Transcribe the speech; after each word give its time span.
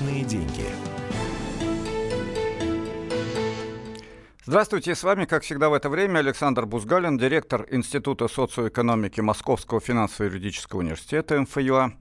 Личные 0.00 0.24
деньги. 0.24 0.89
Здравствуйте, 4.50 4.96
с 4.96 5.04
вами, 5.04 5.26
как 5.26 5.44
всегда 5.44 5.68
в 5.68 5.74
это 5.74 5.88
время, 5.88 6.18
Александр 6.18 6.66
Бузгалин, 6.66 7.16
директор 7.18 7.68
Института 7.70 8.26
социоэкономики 8.26 9.20
Московского 9.20 9.80
финансово-юридического 9.80 10.80
университета 10.80 11.40
МФЮА, 11.40 11.92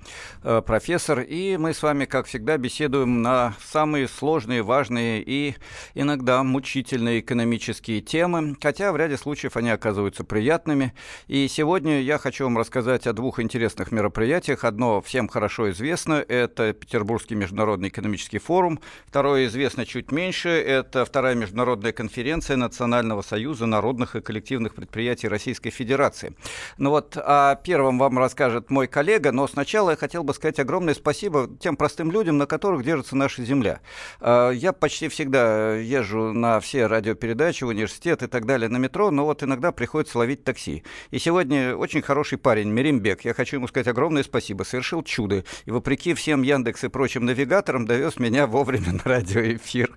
э, 0.41 0.61
профессор, 0.65 1.20
и 1.20 1.57
мы 1.57 1.75
с 1.75 1.83
вами, 1.83 2.05
как 2.05 2.25
всегда, 2.25 2.57
беседуем 2.57 3.21
на 3.21 3.54
самые 3.64 4.07
сложные, 4.07 4.64
важные 4.64 5.21
и 5.23 5.57
иногда 5.93 6.41
мучительные 6.41 7.20
экономические 7.20 8.01
темы, 8.01 8.57
хотя 8.59 8.91
в 8.93 8.97
ряде 8.97 9.18
случаев 9.18 9.55
они 9.55 9.70
оказываются 9.70 10.23
приятными. 10.23 10.95
И 11.27 11.47
сегодня 11.47 12.02
я 12.02 12.18
хочу 12.18 12.45
вам 12.45 12.57
рассказать 12.57 13.05
о 13.05 13.13
двух 13.13 13.39
интересных 13.39 13.91
мероприятиях. 13.91 14.63
Одно 14.63 15.02
всем 15.02 15.27
хорошо 15.27 15.69
известно, 15.69 16.13
это 16.27 16.74
Петербургский 16.74 17.36
международный 17.36 17.89
экономический 17.89 18.39
форум, 18.39 18.79
второе 19.05 19.46
известно 19.46 19.86
чуть 19.86 20.11
меньше, 20.11 20.50
это 20.50 21.05
вторая 21.05 21.36
международная 21.36 21.91
конференция 21.91 22.39
конференция 22.39 22.57
Национального 22.57 23.21
союза 23.21 23.66
народных 23.66 24.16
и 24.16 24.21
коллективных 24.21 24.74
предприятий 24.74 25.28
Российской 25.28 25.71
Федерации. 25.71 26.34
Ну 26.78 26.89
вот 26.89 27.18
о 27.18 27.56
первом 27.56 28.00
вам 28.00 28.18
расскажет 28.18 28.70
мой 28.70 28.88
коллега, 28.88 29.34
но 29.34 29.46
сначала 29.47 29.92
я 29.92 29.96
хотел 29.97 30.24
бы 30.24 30.34
сказать 30.34 30.57
огромное 30.60 30.94
спасибо 30.94 31.50
тем 31.60 31.75
простым 31.75 32.11
людям, 32.11 32.38
на 32.38 32.45
которых 32.45 32.86
держится 32.86 33.17
наша 33.17 33.44
земля. 33.44 33.81
А, 34.22 34.52
я 34.52 34.72
почти 34.72 35.09
всегда 35.09 35.75
езжу 35.75 36.31
на 36.33 36.61
все 36.61 36.88
радиопередачи, 36.88 37.66
университет 37.66 38.23
и 38.23 38.28
так 38.28 38.45
далее 38.45 38.69
на 38.69 38.78
метро, 38.78 39.11
но 39.11 39.25
вот 39.25 39.44
иногда 39.44 39.73
приходится 39.73 40.17
ловить 40.17 40.45
такси. 40.45 40.83
И 41.11 41.19
сегодня 41.19 41.75
очень 41.75 42.02
хороший 42.02 42.38
парень, 42.38 42.69
Меримбек, 42.69 43.25
я 43.25 43.33
хочу 43.33 43.58
ему 43.58 43.67
сказать 43.67 43.88
огромное 43.88 44.23
спасибо, 44.23 44.64
совершил 44.64 45.03
чудо. 45.03 45.44
И 45.66 45.72
вопреки 45.72 46.14
всем 46.14 46.44
Яндекс 46.44 46.85
и 46.85 46.88
прочим 46.88 47.25
навигаторам 47.25 47.85
довез 47.85 48.17
меня 48.17 48.47
вовремя 48.47 48.94
на 48.94 49.02
радиоэфир. 49.03 49.91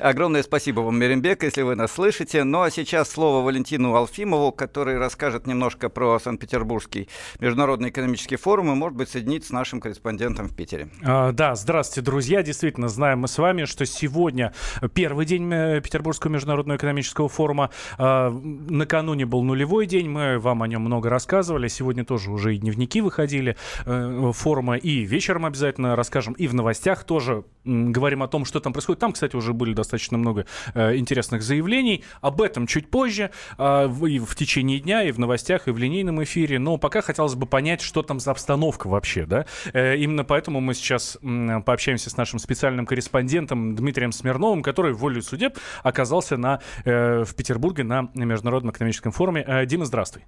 Огромное 0.00 0.42
спасибо 0.42 0.80
вам, 0.80 0.98
Меримбек, 0.98 1.42
если 1.42 1.60
вы 1.60 1.76
нас 1.76 1.92
слышите. 1.92 2.42
Ну 2.42 2.62
а 2.62 2.70
сейчас 2.70 3.10
слово 3.10 3.44
Валентину 3.44 3.94
Алфимову, 3.94 4.50
который 4.50 4.96
расскажет 4.96 5.46
немножко 5.46 5.90
про 5.90 6.18
Санкт-Петербургский 6.18 7.08
международный 7.38 7.90
экономический 7.90 8.36
форум 8.36 8.72
и, 8.72 8.74
может 8.74 8.96
быть, 8.96 9.10
соединить 9.10 9.44
с 9.44 9.50
нашим 9.50 9.78
корреспондентом 9.78 10.48
в 10.48 10.56
Питере. 10.56 10.88
А, 11.02 11.32
да, 11.32 11.54
здравствуйте, 11.54 12.00
друзья. 12.00 12.42
Действительно, 12.42 12.88
знаем 12.88 13.18
мы 13.20 13.28
с 13.28 13.36
вами, 13.36 13.66
что 13.66 13.84
сегодня 13.84 14.54
первый 14.94 15.26
день 15.26 15.52
э, 15.52 15.82
Петербургского 15.82 16.32
международного 16.32 16.78
экономического 16.78 17.28
форума. 17.28 17.68
А, 17.98 18.30
накануне 18.30 19.26
был 19.26 19.42
нулевой 19.42 19.84
день, 19.84 20.08
мы 20.08 20.38
вам 20.38 20.62
о 20.62 20.68
нем 20.68 20.80
много 20.80 21.10
рассказывали. 21.10 21.68
Сегодня 21.68 22.06
тоже 22.06 22.30
уже 22.30 22.54
и 22.54 22.58
дневники 22.58 23.02
выходили 23.02 23.54
э, 23.84 24.32
форума, 24.32 24.78
и 24.78 25.00
вечером 25.00 25.44
обязательно 25.44 25.94
расскажем, 25.94 26.32
и 26.34 26.46
в 26.46 26.54
новостях 26.54 27.04
тоже 27.04 27.44
говорим 27.66 28.22
о 28.22 28.28
том, 28.28 28.46
что 28.46 28.60
там 28.60 28.72
происходит. 28.72 29.00
Там, 29.00 29.12
кстати, 29.12 29.36
уже 29.36 29.52
были 29.52 29.74
достаточно 29.74 29.89
много 30.16 30.46
э, 30.74 30.96
интересных 30.96 31.42
заявлений. 31.42 32.04
Об 32.20 32.42
этом 32.42 32.66
чуть 32.66 32.90
позже, 32.90 33.30
э, 33.58 33.88
и 34.08 34.18
в 34.18 34.34
течение 34.34 34.80
дня, 34.80 35.02
и 35.02 35.12
в 35.12 35.18
новостях, 35.18 35.68
и 35.68 35.70
в 35.70 35.78
линейном 35.78 36.22
эфире. 36.24 36.58
Но 36.58 36.76
пока 36.76 37.00
хотелось 37.02 37.34
бы 37.34 37.46
понять, 37.46 37.80
что 37.80 38.02
там 38.02 38.20
за 38.20 38.30
обстановка 38.30 38.88
вообще, 38.88 39.26
да. 39.26 39.46
Э, 39.72 39.96
именно 39.96 40.24
поэтому 40.24 40.60
мы 40.60 40.74
сейчас 40.74 41.18
пообщаемся 41.20 42.10
с 42.10 42.16
нашим 42.16 42.38
специальным 42.38 42.86
корреспондентом 42.86 43.74
Дмитрием 43.74 44.12
Смирновым, 44.12 44.62
который 44.62 44.92
волю 44.92 45.22
судеб 45.22 45.58
оказался 45.82 46.36
на, 46.36 46.60
в 46.84 47.34
Петербурге 47.36 47.84
на 47.84 48.08
Международном 48.14 48.72
экономическом 48.72 49.12
форуме. 49.12 49.64
Дима, 49.66 49.84
здравствуй. 49.84 50.24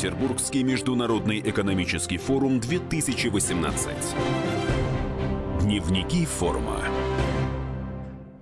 Петербургский 0.00 0.62
международный 0.62 1.40
экономический 1.40 2.16
форум 2.16 2.58
2018. 2.60 3.90
Дневники 5.60 6.24
форума. 6.24 6.80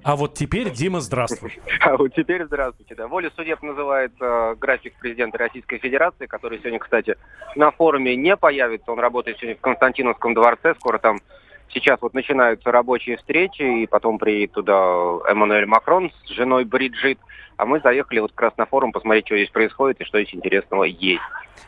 А 0.08 0.16
вот 0.16 0.32
теперь, 0.32 0.70
Дима, 0.70 1.00
здравствуй. 1.00 1.60
А 1.82 1.94
вот 1.98 2.14
теперь 2.14 2.42
здравствуйте. 2.46 2.94
Да. 2.94 3.08
Воля 3.08 3.30
судеб 3.36 3.60
называется 3.60 4.24
э, 4.24 4.54
график 4.54 4.94
президента 4.98 5.36
Российской 5.36 5.76
Федерации, 5.76 6.24
который 6.24 6.60
сегодня, 6.60 6.78
кстати, 6.78 7.16
на 7.56 7.70
форуме 7.72 8.16
не 8.16 8.34
появится. 8.34 8.90
Он 8.90 9.00
работает 9.00 9.36
сегодня 9.36 9.58
в 9.58 9.60
Константиновском 9.60 10.32
дворце. 10.32 10.74
Скоро 10.76 10.96
там 10.96 11.18
сейчас 11.68 12.00
вот 12.00 12.14
начинаются 12.14 12.72
рабочие 12.72 13.18
встречи, 13.18 13.82
и 13.82 13.86
потом 13.86 14.16
приедет 14.16 14.52
туда 14.52 14.74
Эммануэль 15.28 15.66
Макрон 15.66 16.10
с 16.24 16.30
женой 16.30 16.64
Бриджит. 16.64 17.18
А 17.58 17.66
мы 17.66 17.80
заехали 17.80 18.20
вот 18.20 18.32
как 18.32 18.50
раз 18.50 18.56
на 18.56 18.66
форум 18.66 18.92
посмотреть, 18.92 19.26
что 19.26 19.36
здесь 19.36 19.50
происходит 19.50 20.00
и 20.00 20.04
что 20.04 20.22
здесь 20.22 20.34
интересного 20.34 20.84
есть. 20.84 21.20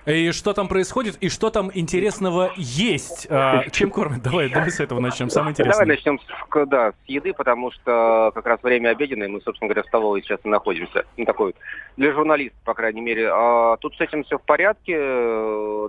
И 0.07 0.31
что 0.31 0.55
там 0.55 0.69
происходит, 0.69 1.17
и 1.21 1.29
что 1.29 1.51
там 1.51 1.71
интересного 1.75 2.53
есть? 2.57 3.27
А, 3.29 3.69
чем 3.71 3.91
кормят? 3.91 4.23
Давай, 4.23 4.49
давай 4.49 4.71
с 4.71 4.81
этого 4.81 5.01
начнем. 5.01 5.29
Самое 5.29 5.53
интересное. 5.53 5.85
Давай 5.85 5.97
начнем 5.97 6.19
с, 6.19 6.67
да, 6.67 6.93
с 6.93 7.09
еды, 7.09 7.35
потому 7.35 7.73
что 7.73 8.31
как 8.35 8.47
раз 8.47 8.63
время 8.63 8.91
обеденное, 8.91 9.29
мы, 9.29 9.41
собственно 9.43 9.69
говоря, 9.69 9.83
в 9.83 9.87
столовой 9.89 10.23
сейчас 10.23 10.39
и 10.45 10.49
находимся. 10.49 11.05
Ну, 11.17 11.25
такой 11.25 11.47
вот, 11.47 11.57
для 11.97 12.13
журналистов, 12.13 12.59
по 12.65 12.75
крайней 12.75 13.01
мере. 13.01 13.29
А, 13.31 13.77
тут 13.79 13.97
с 13.97 14.01
этим 14.01 14.23
все 14.25 14.39
в 14.39 14.43
порядке. 14.43 14.97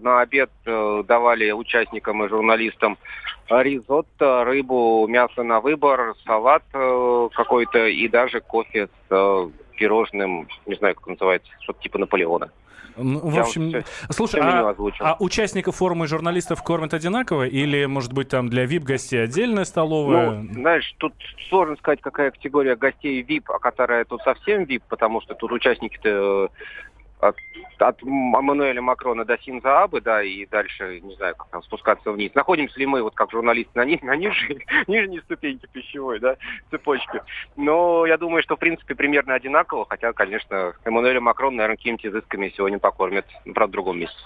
На 0.02 0.22
обед 0.22 0.50
э, 0.66 1.04
давали 1.08 1.52
участникам 1.52 2.24
и 2.24 2.30
журналистам 2.30 2.98
ризотто, 3.50 4.44
рыбу, 4.46 5.06
мясо 5.08 5.44
на 5.44 5.60
выбор, 5.60 6.16
салат 6.26 6.64
э, 6.74 7.30
какой-то 7.34 7.88
и 7.88 8.08
даже 8.08 8.40
кофе 8.40 8.88
с 8.88 8.90
э, 9.10 9.50
пирожным, 9.82 10.48
не 10.68 10.76
знаю, 10.76 10.94
как 10.94 11.08
называется, 11.08 11.50
что-то 11.60 11.82
типа 11.82 11.98
Наполеона. 11.98 12.52
Ну, 12.98 13.20
в 13.20 13.40
общем, 13.40 13.70
все, 13.70 13.84
слушай, 14.10 14.40
все 14.42 14.50
а, 14.50 14.76
а 15.00 15.16
участников 15.20 15.78
форума 15.78 16.06
и 16.06 16.08
журналистов 16.08 16.62
кормят 16.62 16.94
одинаково? 16.94 17.48
Или, 17.48 17.86
может 17.86 18.14
быть, 18.14 18.28
там 18.28 18.50
для 18.50 18.66
VIP-гостей 18.66 19.24
отдельная 19.24 19.64
столовая? 19.66 20.42
Ну, 20.42 20.54
знаешь, 20.54 20.94
тут 20.98 21.14
сложно 21.50 21.78
сказать, 21.78 22.02
какая 22.02 22.30
категория 22.32 22.76
гостей 22.76 23.24
VIP, 23.24 23.46
а 23.48 23.58
которая 23.60 24.06
тут 24.06 24.22
совсем 24.22 24.64
VIP, 24.64 24.84
потому 24.88 25.22
что 25.22 25.34
тут 25.34 25.52
участники-то 25.52 26.52
от, 27.22 27.38
от 27.78 28.02
Мануэля 28.02 28.82
Макрона 28.82 29.26
до 29.26 29.38
Синза 29.38 29.84
Абы, 29.84 30.02
да, 30.02 30.22
и 30.24 30.46
дальше, 30.48 31.00
не 31.02 31.16
знаю, 31.16 31.36
как 31.36 31.50
там 31.50 31.64
спускаться 31.64 32.12
вниз. 32.12 32.32
Находимся 32.34 32.80
ли 32.80 32.86
мы, 32.86 33.02
вот 33.02 33.14
как 33.14 33.32
журналисты, 33.32 33.72
на, 33.76 33.86
на 33.86 34.16
нижней, 34.16 34.66
нижней 34.88 35.22
ступеньке 35.22 35.68
пищевой, 35.72 36.20
да, 36.20 36.36
цепочки. 36.72 37.22
Но 37.56 38.06
я 38.06 38.18
думаю, 38.18 38.44
что, 38.44 38.56
в 38.56 38.60
принципе, 38.60 38.96
примерно 38.96 39.36
одинаково, 39.36 39.86
хотя, 39.88 40.12
конечно, 40.14 40.74
Эммануэля 40.84 41.22
Макрон, 41.22 41.56
наверное, 41.56 41.78
какими-то 41.78 42.10
изысками 42.10 42.54
сегодня 42.58 42.80
покормят, 42.80 43.26
ну, 43.46 43.54
правда, 43.54 43.72
в 43.72 43.74
другом 43.74 44.00
месте. 44.00 44.18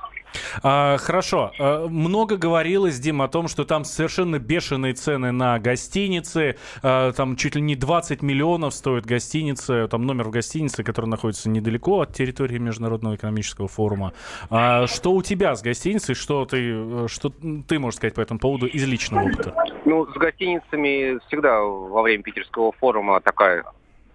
А, 0.64 0.98
хорошо. 0.98 1.52
А, 1.60 1.88
много 1.88 2.38
говорилось, 2.38 3.00
Дим, 3.00 3.22
о 3.22 3.28
том, 3.28 3.48
что 3.48 3.66
там 3.66 3.86
совершенно 3.86 4.40
бешеные 4.40 4.94
цены 4.94 5.32
на 5.32 5.60
гостиницы. 5.60 6.58
А, 6.82 7.12
там 7.12 7.36
чуть 7.36 7.56
ли 7.56 7.62
не 7.62 7.76
20 7.76 8.22
миллионов 8.22 8.74
стоит 8.74 9.06
гостиница, 9.06 9.88
там 9.88 10.06
номер 10.06 10.26
в 10.26 10.30
гостинице, 10.32 10.84
который 10.84 11.08
находится 11.08 11.50
недалеко 11.50 12.02
от 12.02 12.14
территории 12.14 12.58
Международного 12.86 13.16
экономического 13.16 13.68
форума. 13.68 14.14
А, 14.50 14.88
что 14.88 15.12
у 15.14 15.22
тебя 15.22 15.56
с 15.56 15.62
гостиницей? 15.62 16.16
Что 16.16 16.46
ты, 16.46 17.08
что 17.08 17.32
ты 17.68 17.80
можешь 17.80 17.98
сказать 17.98 18.14
по 18.14 18.22
этому 18.22 18.40
поводу 18.40 18.68
из 18.68 18.86
личного 18.86 19.26
опыта? 19.26 19.56
Ну, 19.86 20.06
с 20.06 20.14
гостиницами 20.14 21.20
всегда 21.28 21.60
во 21.62 22.02
время 22.02 22.24
питерского 22.24 22.72
форума 22.74 23.20
такая 23.22 23.64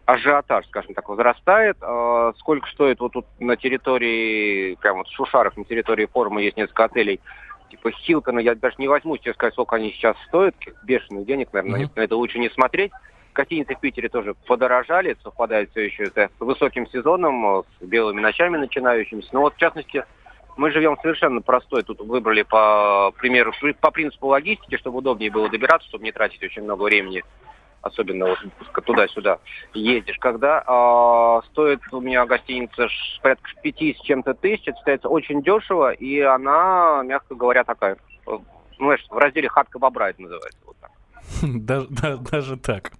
ажиотаж, 0.06 0.66
скажем 0.66 0.94
так, 0.94 1.08
возрастает. 1.08 1.76
А, 1.80 2.32
сколько 2.38 2.68
стоит 2.70 3.00
вот 3.00 3.12
тут 3.12 3.26
на 3.38 3.56
территории, 3.56 4.76
прямо 4.76 4.98
вот 4.98 5.08
в 5.08 5.14
Шушарах, 5.14 5.56
на 5.56 5.64
территории 5.64 6.06
форума 6.06 6.40
есть 6.40 6.56
несколько 6.56 6.84
отелей, 6.84 7.20
типа 7.70 7.90
Хилтона, 7.90 8.40
я 8.40 8.54
даже 8.54 8.76
не 8.78 8.88
возьму 8.88 9.16
тебе 9.16 9.34
сказать, 9.34 9.54
сколько 9.54 9.76
они 9.76 9.90
сейчас 9.92 10.16
стоят, 10.28 10.54
бешеных 10.84 11.26
денег, 11.26 11.52
наверное, 11.52 11.86
mm-hmm. 11.86 11.92
на 11.96 12.00
это 12.00 12.16
лучше 12.16 12.38
не 12.38 12.50
смотреть. 12.50 12.92
Гостиницы 13.34 13.74
в 13.74 13.80
Питере 13.80 14.08
тоже 14.08 14.34
подорожали, 14.46 15.16
совпадает 15.22 15.70
все 15.70 15.86
еще 15.86 16.04
это 16.04 16.30
с 16.36 16.40
высоким 16.40 16.86
сезоном, 16.88 17.64
с 17.80 17.84
белыми 17.84 18.20
ночами 18.20 18.56
начинающимися. 18.56 19.28
Но 19.32 19.40
вот, 19.40 19.54
в 19.54 19.58
частности, 19.58 20.04
мы 20.56 20.70
живем 20.70 20.98
совершенно 21.00 21.40
простой. 21.40 21.82
Тут 21.82 22.00
выбрали 22.00 22.42
по 22.42 23.12
примеру, 23.18 23.52
по 23.80 23.90
принципу 23.90 24.28
логистики, 24.28 24.76
чтобы 24.76 24.98
удобнее 24.98 25.30
было 25.30 25.48
добираться, 25.48 25.88
чтобы 25.88 26.04
не 26.04 26.12
тратить 26.12 26.42
очень 26.42 26.62
много 26.62 26.82
времени 26.82 27.22
особенно 27.82 28.26
вот 28.26 28.84
туда-сюда 28.84 29.38
ездишь, 29.74 30.18
когда 30.18 30.60
э, 30.60 31.46
стоит 31.48 31.80
у 31.92 32.00
меня 32.00 32.26
гостиница 32.26 32.88
порядка 33.22 33.50
пяти 33.62 33.94
с 33.94 34.02
чем-то 34.02 34.34
тысяч, 34.34 34.62
это 34.66 34.78
считается 34.78 35.08
очень 35.08 35.42
дешево, 35.42 35.92
и 35.92 36.20
она, 36.20 37.02
мягко 37.04 37.34
говоря, 37.34 37.64
такая, 37.64 37.96
ну, 38.26 38.44
знаешь, 38.78 39.04
в 39.08 39.16
разделе 39.16 39.48
хатка 39.48 39.78
бобра 39.78 40.10
это 40.10 40.22
называется. 40.22 40.58
Даже, 42.30 42.56
так. 42.56 42.92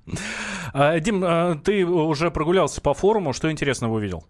А, 0.72 0.98
Дим, 1.00 1.22
а, 1.24 1.56
ты 1.56 1.84
уже 1.84 2.30
прогулялся 2.30 2.80
по 2.80 2.94
форуму, 2.94 3.32
что 3.32 3.50
интересного 3.50 3.94
увидел? 3.94 4.24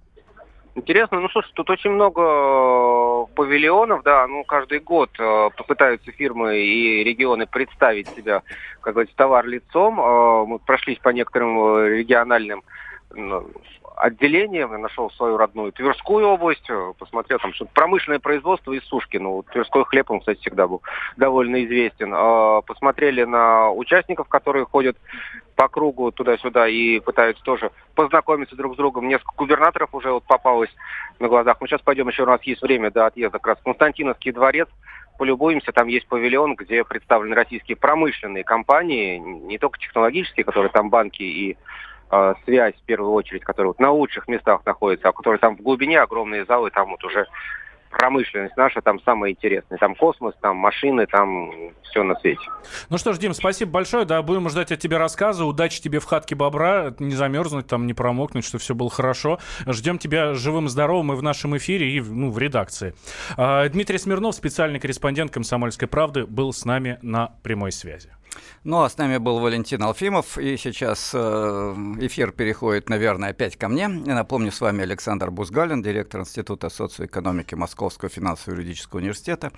Интересно, 0.76 1.20
ну 1.20 1.28
слушай, 1.28 1.50
тут 1.54 1.68
очень 1.68 1.90
много 1.90 2.22
э, 2.22 3.26
павильонов, 3.34 4.02
да, 4.04 4.26
ну 4.28 4.44
каждый 4.44 4.78
год 4.78 5.10
э, 5.18 5.50
попытаются 5.56 6.12
фирмы 6.12 6.58
и 6.58 7.02
регионы 7.02 7.46
представить 7.46 8.08
себя, 8.10 8.42
как 8.80 8.94
говорится, 8.94 9.16
товар 9.16 9.46
лицом. 9.46 10.00
Э, 10.00 10.44
мы 10.46 10.60
прошлись 10.60 10.98
по 10.98 11.08
некоторым 11.08 11.86
региональным 11.86 12.62
отделение, 14.00 14.66
нашел 14.66 15.10
свою 15.12 15.36
родную 15.36 15.72
Тверскую 15.72 16.26
область, 16.26 16.68
посмотрел 16.98 17.38
там 17.38 17.52
что-то 17.52 17.70
промышленное 17.74 18.18
производство 18.18 18.72
и 18.72 18.80
сушки. 18.80 19.16
Ну, 19.16 19.42
Тверской 19.42 19.84
хлеб, 19.84 20.10
он, 20.10 20.20
кстати, 20.20 20.40
всегда 20.40 20.66
был 20.66 20.82
довольно 21.16 21.64
известен. 21.64 22.12
А, 22.14 22.62
посмотрели 22.62 23.24
на 23.24 23.70
участников, 23.70 24.28
которые 24.28 24.64
ходят 24.64 24.96
по 25.56 25.68
кругу 25.68 26.10
туда-сюда 26.10 26.68
и 26.68 27.00
пытаются 27.00 27.42
тоже 27.44 27.70
познакомиться 27.94 28.56
друг 28.56 28.74
с 28.74 28.76
другом. 28.76 29.08
Несколько 29.08 29.34
губернаторов 29.36 29.94
уже 29.94 30.10
вот 30.10 30.24
попалось 30.24 30.74
на 31.18 31.28
глазах. 31.28 31.58
Мы 31.60 31.68
сейчас 31.68 31.82
пойдем, 31.82 32.08
еще 32.08 32.22
у 32.22 32.26
нас 32.26 32.42
есть 32.44 32.62
время 32.62 32.90
до 32.90 33.06
отъезда, 33.06 33.38
как 33.38 33.46
раз 33.48 33.58
Константиновский 33.62 34.32
дворец 34.32 34.68
полюбуемся, 35.18 35.70
там 35.72 35.88
есть 35.88 36.08
павильон, 36.08 36.54
где 36.54 36.82
представлены 36.82 37.34
российские 37.34 37.76
промышленные 37.76 38.42
компании, 38.42 39.18
не 39.18 39.58
только 39.58 39.78
технологические, 39.78 40.44
которые 40.44 40.72
там 40.72 40.88
банки 40.88 41.22
и 41.22 41.58
э, 42.10 42.34
связь, 42.44 42.74
в 42.74 42.84
первую 42.84 43.12
очередь, 43.12 43.44
которые 43.44 43.70
вот 43.70 43.80
на 43.80 43.90
лучших 43.90 44.28
местах 44.28 44.60
находятся, 44.66 45.08
а 45.08 45.12
которые 45.12 45.38
там 45.38 45.56
в 45.56 45.62
глубине 45.62 46.00
огромные 46.00 46.44
залы, 46.44 46.70
там 46.70 46.90
вот 46.90 47.04
уже 47.04 47.26
промышленность 47.90 48.56
наша 48.56 48.80
там 48.80 49.00
самая 49.02 49.32
интересная. 49.32 49.78
Там 49.78 49.94
космос, 49.94 50.34
там 50.40 50.56
машины, 50.56 51.06
там 51.06 51.50
все 51.82 52.02
на 52.02 52.14
свете. 52.16 52.40
Ну 52.88 52.96
что 52.96 53.12
ж, 53.12 53.18
Дим, 53.18 53.34
спасибо 53.34 53.72
большое. 53.72 54.04
Да, 54.04 54.22
будем 54.22 54.48
ждать 54.48 54.72
от 54.72 54.78
тебя 54.78 54.98
рассказа. 54.98 55.44
Удачи 55.44 55.82
тебе 55.82 55.98
в 55.98 56.04
хатке 56.04 56.34
бобра. 56.34 56.94
Не 56.98 57.14
замерзнуть, 57.14 57.66
там 57.66 57.86
не 57.86 57.94
промокнуть, 57.94 58.44
что 58.44 58.58
все 58.58 58.74
было 58.74 58.88
хорошо. 58.88 59.38
Ждем 59.66 59.98
тебя 59.98 60.34
живым, 60.34 60.68
здоровым 60.68 61.12
и 61.12 61.16
в 61.16 61.22
нашем 61.22 61.56
эфире, 61.56 61.90
и 61.90 62.00
ну, 62.00 62.30
в 62.30 62.38
редакции. 62.38 62.94
А, 63.36 63.68
Дмитрий 63.68 63.98
Смирнов, 63.98 64.34
специальный 64.34 64.78
корреспондент 64.78 65.32
«Комсомольской 65.32 65.88
правды», 65.88 66.26
был 66.26 66.52
с 66.52 66.64
нами 66.64 66.98
на 67.02 67.34
прямой 67.42 67.72
связи. 67.72 68.10
Ну, 68.64 68.82
а 68.82 68.90
с 68.90 68.98
нами 68.98 69.16
был 69.16 69.38
Валентин 69.38 69.82
Алфимов, 69.82 70.36
и 70.36 70.56
сейчас 70.56 71.12
э, 71.14 71.18
эфир 72.00 72.32
переходит, 72.32 72.88
наверное, 72.88 73.30
опять 73.30 73.56
ко 73.56 73.68
мне. 73.68 73.82
Я 73.82 74.14
напомню, 74.14 74.52
с 74.52 74.60
вами 74.60 74.82
Александр 74.82 75.30
Бузгалин, 75.30 75.82
директор 75.82 76.20
Института 76.20 76.68
социоэкономики 76.68 77.54
Московского 77.54 78.10
финансово-юридического 78.10 78.98
университета. 78.98 79.52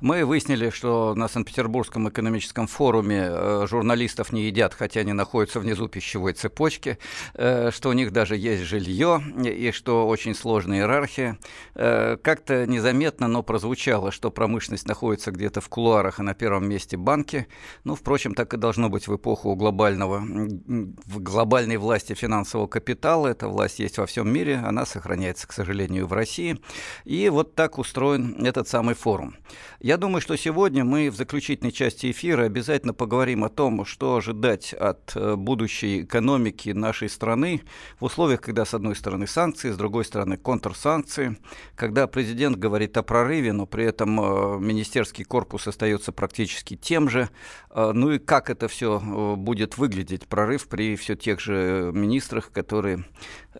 Мы 0.00 0.24
выяснили, 0.24 0.70
что 0.70 1.14
на 1.14 1.28
Санкт-Петербургском 1.28 2.08
экономическом 2.08 2.66
форуме 2.66 3.28
э, 3.30 3.66
журналистов 3.68 4.32
не 4.32 4.42
едят, 4.42 4.74
хотя 4.74 5.00
они 5.00 5.12
находятся 5.12 5.60
внизу 5.60 5.86
пищевой 5.88 6.32
цепочки, 6.32 6.98
э, 7.34 7.70
что 7.70 7.90
у 7.90 7.92
них 7.92 8.12
даже 8.12 8.36
есть 8.36 8.64
жилье, 8.64 9.22
и 9.44 9.70
что 9.72 10.08
очень 10.08 10.34
сложная 10.34 10.78
иерархия. 10.78 11.38
Как-то 11.74 12.66
незаметно, 12.66 13.28
но 13.28 13.42
прозвучало, 13.42 14.10
что 14.10 14.30
промышленность 14.30 14.86
находится 14.86 15.30
где-то 15.30 15.60
в 15.60 15.68
кулуарах, 15.68 16.18
а 16.18 16.22
на 16.22 16.34
первом 16.34 16.68
месте 16.68 16.96
банки. 16.96 17.46
Ну, 17.84 17.94
впрочем, 17.94 18.27
так 18.34 18.48
так 18.48 18.54
и 18.54 18.56
должно 18.56 18.88
быть 18.88 19.08
в 19.08 19.14
эпоху 19.14 19.54
глобального, 19.54 20.20
в 20.20 21.20
глобальной 21.20 21.76
власти 21.76 22.14
финансового 22.14 22.66
капитала. 22.66 23.28
Эта 23.28 23.48
власть 23.48 23.78
есть 23.78 23.98
во 23.98 24.06
всем 24.06 24.32
мире, 24.32 24.56
она 24.56 24.86
сохраняется, 24.86 25.46
к 25.46 25.52
сожалению, 25.52 26.06
в 26.06 26.12
России. 26.14 26.58
И 27.04 27.28
вот 27.28 27.54
так 27.54 27.78
устроен 27.78 28.46
этот 28.46 28.68
самый 28.68 28.94
форум. 28.94 29.36
Я 29.80 29.96
думаю, 29.96 30.20
что 30.20 30.34
сегодня 30.34 30.84
мы 30.84 31.08
в 31.08 31.14
заключительной 31.14 31.70
части 31.70 32.10
эфира 32.10 32.42
обязательно 32.42 32.94
поговорим 32.94 33.44
о 33.44 33.48
том, 33.48 33.84
что 33.84 34.16
ожидать 34.16 34.74
от 34.74 35.12
э, 35.14 35.36
будущей 35.36 36.02
экономики 36.02 36.70
нашей 36.70 37.08
страны 37.08 37.62
в 38.00 38.04
условиях, 38.06 38.40
когда 38.40 38.64
с 38.64 38.74
одной 38.74 38.96
стороны 38.96 39.28
санкции, 39.28 39.70
с 39.70 39.76
другой 39.76 40.04
стороны 40.04 40.36
контрсанкции, 40.36 41.36
когда 41.76 42.08
президент 42.08 42.56
говорит 42.56 42.96
о 42.96 43.04
прорыве, 43.04 43.52
но 43.52 43.66
при 43.66 43.84
этом 43.84 44.20
э, 44.20 44.58
министерский 44.58 45.22
корпус 45.22 45.68
остается 45.68 46.10
практически 46.10 46.74
тем 46.74 47.08
же. 47.08 47.28
Э, 47.70 47.92
ну 47.94 48.10
и 48.10 48.18
как 48.18 48.50
это 48.50 48.66
все 48.66 48.98
будет 49.36 49.78
выглядеть, 49.78 50.26
прорыв 50.26 50.66
при 50.66 50.96
все 50.96 51.14
тех 51.14 51.38
же 51.38 51.92
министрах, 51.94 52.50
которые, 52.50 53.04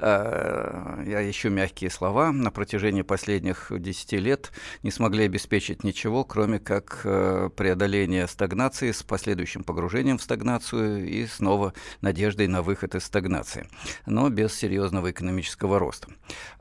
я 0.00 1.30
ищу 1.30 1.50
мягкие 1.50 1.90
слова, 1.90 2.32
на 2.32 2.50
протяжении 2.50 3.02
последних 3.02 3.70
10 3.70 4.12
лет 4.14 4.50
не 4.82 4.90
смогли 4.90 5.24
обеспечить 5.24 5.84
ничего, 5.84 6.07
кроме 6.24 6.58
как 6.58 7.00
э, 7.04 7.50
преодоление 7.56 8.26
стагнации 8.26 8.92
с 8.92 9.02
последующим 9.02 9.64
погружением 9.64 10.18
в 10.18 10.22
стагнацию 10.22 11.08
и 11.08 11.26
снова 11.26 11.74
надеждой 12.00 12.48
на 12.48 12.62
выход 12.62 12.94
из 12.94 13.04
стагнации, 13.04 13.68
но 14.06 14.28
без 14.30 14.54
серьезного 14.54 15.10
экономического 15.10 15.78
роста. 15.78 16.08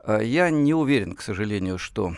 Э, 0.04 0.20
я 0.22 0.50
не 0.50 0.74
уверен, 0.74 1.14
к 1.14 1.22
сожалению, 1.22 1.78
что 1.78 2.14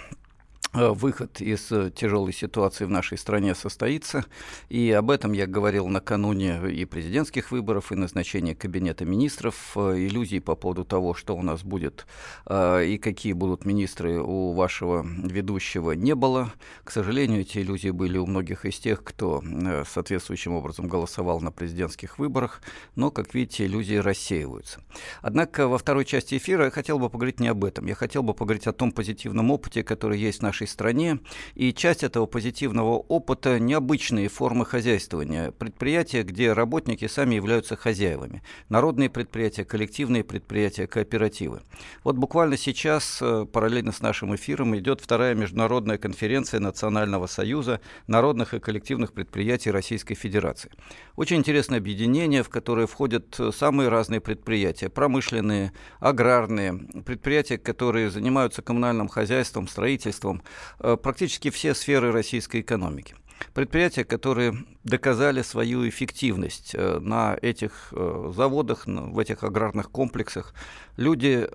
выход 0.72 1.40
из 1.40 1.70
э, 1.72 1.90
тяжелой 1.90 2.32
ситуации 2.32 2.84
в 2.84 2.90
нашей 2.90 3.18
стране 3.18 3.54
состоится. 3.54 4.24
И 4.68 4.90
об 4.92 5.10
этом 5.10 5.32
я 5.32 5.46
говорил 5.46 5.88
накануне 5.88 6.60
и 6.70 6.84
президентских 6.84 7.50
выборов, 7.50 7.90
и 7.90 7.96
назначения 7.96 8.54
кабинета 8.54 9.04
министров. 9.04 9.72
Э, 9.74 9.96
иллюзий 9.96 10.40
по 10.40 10.54
поводу 10.54 10.84
того, 10.84 11.14
что 11.14 11.36
у 11.36 11.42
нас 11.42 11.62
будет 11.62 12.06
и 12.48 12.98
какие 13.02 13.32
будут 13.32 13.64
министры 13.64 14.20
у 14.20 14.52
вашего 14.52 15.04
ведущего 15.04 15.92
не 15.92 16.14
было. 16.14 16.52
К 16.84 16.90
сожалению, 16.90 17.40
эти 17.40 17.58
иллюзии 17.58 17.90
были 17.90 18.18
у 18.18 18.26
многих 18.26 18.64
из 18.64 18.78
тех, 18.78 19.02
кто 19.02 19.42
соответствующим 19.86 20.52
образом 20.52 20.88
голосовал 20.88 21.40
на 21.40 21.50
президентских 21.50 22.18
выборах. 22.18 22.62
Но, 22.94 23.10
как 23.10 23.34
видите, 23.34 23.66
иллюзии 23.66 23.96
рассеиваются. 23.96 24.80
Однако 25.22 25.68
во 25.68 25.78
второй 25.78 26.04
части 26.04 26.36
эфира 26.36 26.66
я 26.66 26.70
хотел 26.70 26.98
бы 26.98 27.10
поговорить 27.10 27.40
не 27.40 27.48
об 27.48 27.64
этом. 27.64 27.86
Я 27.86 27.94
хотел 27.94 28.22
бы 28.22 28.34
поговорить 28.34 28.66
о 28.66 28.72
том 28.72 28.92
позитивном 28.92 29.50
опыте, 29.50 29.82
который 29.82 30.18
есть 30.18 30.40
в 30.40 30.42
нашей 30.42 30.59
нашей 30.60 30.66
стране, 30.66 31.18
и 31.54 31.72
часть 31.72 32.02
этого 32.02 32.26
позитивного 32.26 32.98
опыта– 33.08 33.58
необычные 33.60 34.28
формы 34.28 34.66
хозяйствования. 34.66 35.50
Предприятия, 35.52 36.22
где 36.22 36.52
работники 36.52 37.06
сами 37.08 37.36
являются 37.36 37.76
хозяевами. 37.76 38.42
Народные 38.68 39.08
предприятия, 39.08 39.64
коллективные 39.64 40.22
предприятия, 40.22 40.86
кооперативы. 40.86 41.60
Вот 42.04 42.16
буквально 42.16 42.56
сейчас, 42.56 43.20
э, 43.22 43.46
параллельно 43.50 43.92
с 43.92 44.00
нашим 44.02 44.34
эфиром, 44.34 44.76
идет 44.76 45.00
вторая 45.00 45.34
международная 45.34 45.98
конференция 45.98 46.60
Национального 46.60 47.26
союза 47.26 47.80
народных 48.06 48.54
и 48.54 48.60
коллективных 48.60 49.12
предприятий 49.12 49.70
Российской 49.70 50.14
Федерации. 50.14 50.70
Очень 51.16 51.36
интересное 51.36 51.78
объединение, 51.78 52.42
в 52.42 52.48
которое 52.48 52.86
входят 52.86 53.40
э, 53.40 53.50
самые 53.52 53.88
разные 53.88 54.20
предприятия. 54.20 54.88
Промышленные, 54.88 55.72
аграрные, 56.00 56.72
предприятия, 57.04 57.58
которые 57.58 58.10
занимаются 58.10 58.62
коммунальным 58.62 59.08
хозяйством, 59.08 59.68
строительством, 59.70 60.42
практически 60.78 61.50
все 61.50 61.74
сферы 61.74 62.12
российской 62.12 62.60
экономики. 62.60 63.14
Предприятия, 63.54 64.04
которые 64.04 64.54
доказали 64.84 65.42
свою 65.42 65.88
эффективность 65.88 66.72
э, 66.74 66.98
на 67.00 67.36
этих 67.40 67.92
э, 67.92 68.32
заводах, 68.34 68.86
в 68.86 69.18
этих 69.18 69.42
аграрных 69.42 69.90
комплексах. 69.90 70.54
Люди 70.96 71.48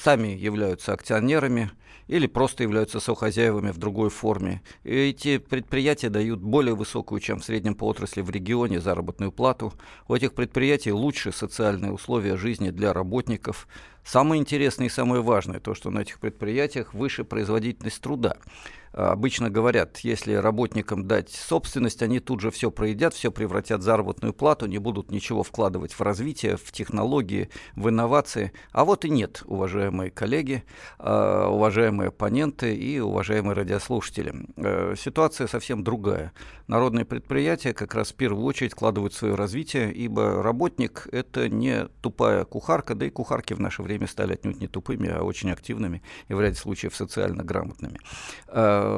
сами 0.00 0.28
являются 0.28 0.92
акционерами 0.92 1.70
или 2.06 2.26
просто 2.26 2.62
являются 2.62 3.00
сохозяевами 3.00 3.70
в 3.70 3.78
другой 3.78 4.08
форме. 4.10 4.62
И 4.84 4.94
эти 4.94 5.38
предприятия 5.38 6.10
дают 6.10 6.40
более 6.40 6.76
высокую, 6.76 7.20
чем 7.20 7.40
в 7.40 7.44
среднем 7.44 7.74
по 7.74 7.88
отрасли 7.88 8.20
в 8.20 8.30
регионе, 8.30 8.80
заработную 8.80 9.32
плату. 9.32 9.72
У 10.06 10.14
этих 10.14 10.34
предприятий 10.34 10.92
лучшие 10.92 11.32
социальные 11.32 11.92
условия 11.92 12.36
жизни 12.36 12.70
для 12.70 12.92
работников– 12.92 13.66
Самое 14.04 14.40
интересное 14.40 14.86
и 14.86 14.90
самое 14.90 15.22
важное 15.22 15.60
то, 15.60 15.74
что 15.74 15.90
на 15.90 16.00
этих 16.00 16.18
предприятиях 16.18 16.92
выше 16.92 17.24
производительность 17.24 18.00
труда. 18.00 18.36
Обычно 18.92 19.48
говорят, 19.48 19.98
если 19.98 20.34
работникам 20.34 21.06
дать 21.08 21.30
собственность, 21.30 22.02
они 22.02 22.20
тут 22.20 22.40
же 22.40 22.50
все 22.50 22.70
проедят, 22.70 23.14
все 23.14 23.32
превратят 23.32 23.80
в 23.80 23.84
заработную 23.84 24.34
плату, 24.34 24.66
не 24.66 24.78
будут 24.78 25.10
ничего 25.10 25.42
вкладывать 25.42 25.92
в 25.92 26.00
развитие, 26.02 26.56
в 26.58 26.72
технологии, 26.72 27.48
в 27.74 27.88
инновации. 27.88 28.52
А 28.72 28.84
вот 28.84 29.04
и 29.04 29.10
нет, 29.10 29.42
уважаемые 29.46 30.10
коллеги, 30.10 30.64
а, 30.98 31.48
уважаемые 31.48 32.08
оппоненты 32.08 32.74
и 32.74 33.00
уважаемые 33.00 33.54
радиослушатели. 33.54 34.34
А, 34.58 34.94
ситуация 34.96 35.46
совсем 35.46 35.82
другая. 35.82 36.32
Народные 36.66 37.06
предприятия 37.06 37.72
как 37.72 37.94
раз 37.94 38.12
в 38.12 38.14
первую 38.14 38.44
очередь 38.44 38.72
вкладывают 38.72 39.14
свое 39.14 39.34
развитие, 39.34 39.92
ибо 39.92 40.42
работник– 40.42 41.08
это 41.12 41.48
не 41.48 41.86
тупая 42.02 42.44
кухарка, 42.44 42.94
да 42.94 43.06
и 43.06 43.10
кухарки 43.10 43.54
в 43.54 43.60
наше 43.60 43.82
время 43.82 44.06
стали 44.06 44.34
отнюдь 44.34 44.60
не 44.60 44.68
тупыми, 44.68 45.08
а 45.08 45.22
очень 45.22 45.50
активными 45.50 46.02
и 46.28 46.34
в 46.34 46.40
ряде 46.40 46.56
случаев 46.56 46.94
социально 46.94 47.42
грамотными 47.42 47.98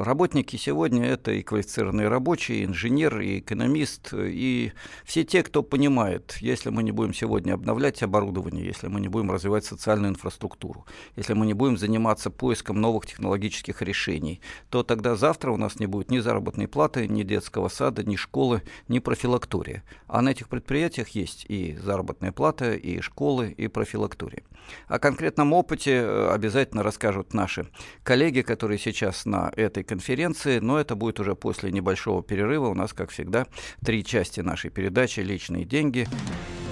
работники 0.03 0.55
сегодня 0.55 1.05
это 1.05 1.31
и 1.31 1.41
квалифицированные 1.41 2.07
рабочие, 2.07 2.59
и 2.59 2.65
инженер, 2.65 3.19
и 3.19 3.39
экономист, 3.39 4.13
и 4.13 4.71
все 5.03 5.23
те, 5.23 5.43
кто 5.43 5.63
понимает, 5.63 6.37
если 6.39 6.69
мы 6.69 6.83
не 6.83 6.91
будем 6.91 7.13
сегодня 7.13 7.53
обновлять 7.53 8.03
оборудование, 8.03 8.65
если 8.65 8.87
мы 8.87 8.99
не 8.99 9.07
будем 9.07 9.31
развивать 9.31 9.65
социальную 9.65 10.11
инфраструктуру, 10.11 10.85
если 11.15 11.33
мы 11.33 11.45
не 11.45 11.53
будем 11.53 11.77
заниматься 11.77 12.29
поиском 12.29 12.81
новых 12.81 13.05
технологических 13.05 13.81
решений, 13.81 14.41
то 14.69 14.83
тогда 14.83 15.15
завтра 15.15 15.51
у 15.51 15.57
нас 15.57 15.79
не 15.79 15.87
будет 15.87 16.11
ни 16.11 16.19
заработной 16.19 16.67
платы, 16.67 17.07
ни 17.07 17.23
детского 17.23 17.69
сада, 17.69 18.03
ни 18.03 18.15
школы, 18.15 18.61
ни 18.87 18.99
профилактория. 18.99 19.83
А 20.07 20.21
на 20.21 20.29
этих 20.29 20.49
предприятиях 20.49 21.09
есть 21.09 21.45
и 21.47 21.77
заработная 21.77 22.31
плата, 22.31 22.73
и 22.73 23.01
школы, 23.01 23.51
и 23.51 23.67
профилактория. 23.67 24.43
О 24.87 24.99
конкретном 24.99 25.53
опыте 25.53 25.91
э, 25.91 26.29
обязательно 26.31 26.83
расскажут 26.83 27.33
наши 27.33 27.67
коллеги, 28.03 28.41
которые 28.41 28.77
сейчас 28.77 29.25
на 29.25 29.51
этой 29.75 29.83
конференции, 29.83 30.59
но 30.59 30.79
это 30.79 30.95
будет 30.95 31.19
уже 31.19 31.35
после 31.35 31.71
небольшого 31.71 32.23
перерыва. 32.23 32.67
У 32.67 32.73
нас, 32.73 32.93
как 32.93 33.09
всегда, 33.09 33.45
три 33.83 34.03
части 34.03 34.39
нашей 34.39 34.69
передачи 34.69 35.19
«Личные 35.19 35.65
деньги». 35.65 36.07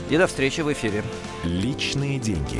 И 0.09 0.17
до 0.17 0.27
встречи 0.27 0.61
в 0.61 0.71
эфире. 0.71 1.03
«Личные 1.43 2.19
деньги». 2.19 2.59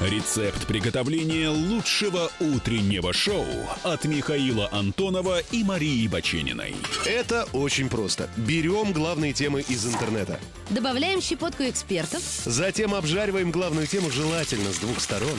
Рецепт 0.00 0.66
приготовления 0.66 1.48
лучшего 1.48 2.30
утреннего 2.38 3.14
шоу 3.14 3.46
от 3.84 4.04
Михаила 4.04 4.68
Антонова 4.70 5.38
и 5.50 5.64
Марии 5.64 6.06
Бачениной. 6.08 6.76
Это 7.06 7.48
очень 7.54 7.88
просто. 7.88 8.28
Берем 8.36 8.92
главные 8.92 9.32
темы 9.32 9.62
из 9.62 9.86
интернета. 9.86 10.38
Добавляем 10.68 11.22
щепотку 11.22 11.62
экспертов. 11.62 12.20
Затем 12.44 12.94
обжариваем 12.94 13.50
главную 13.50 13.86
тему 13.86 14.10
желательно 14.10 14.74
с 14.74 14.78
двух 14.78 15.00
сторон. 15.00 15.38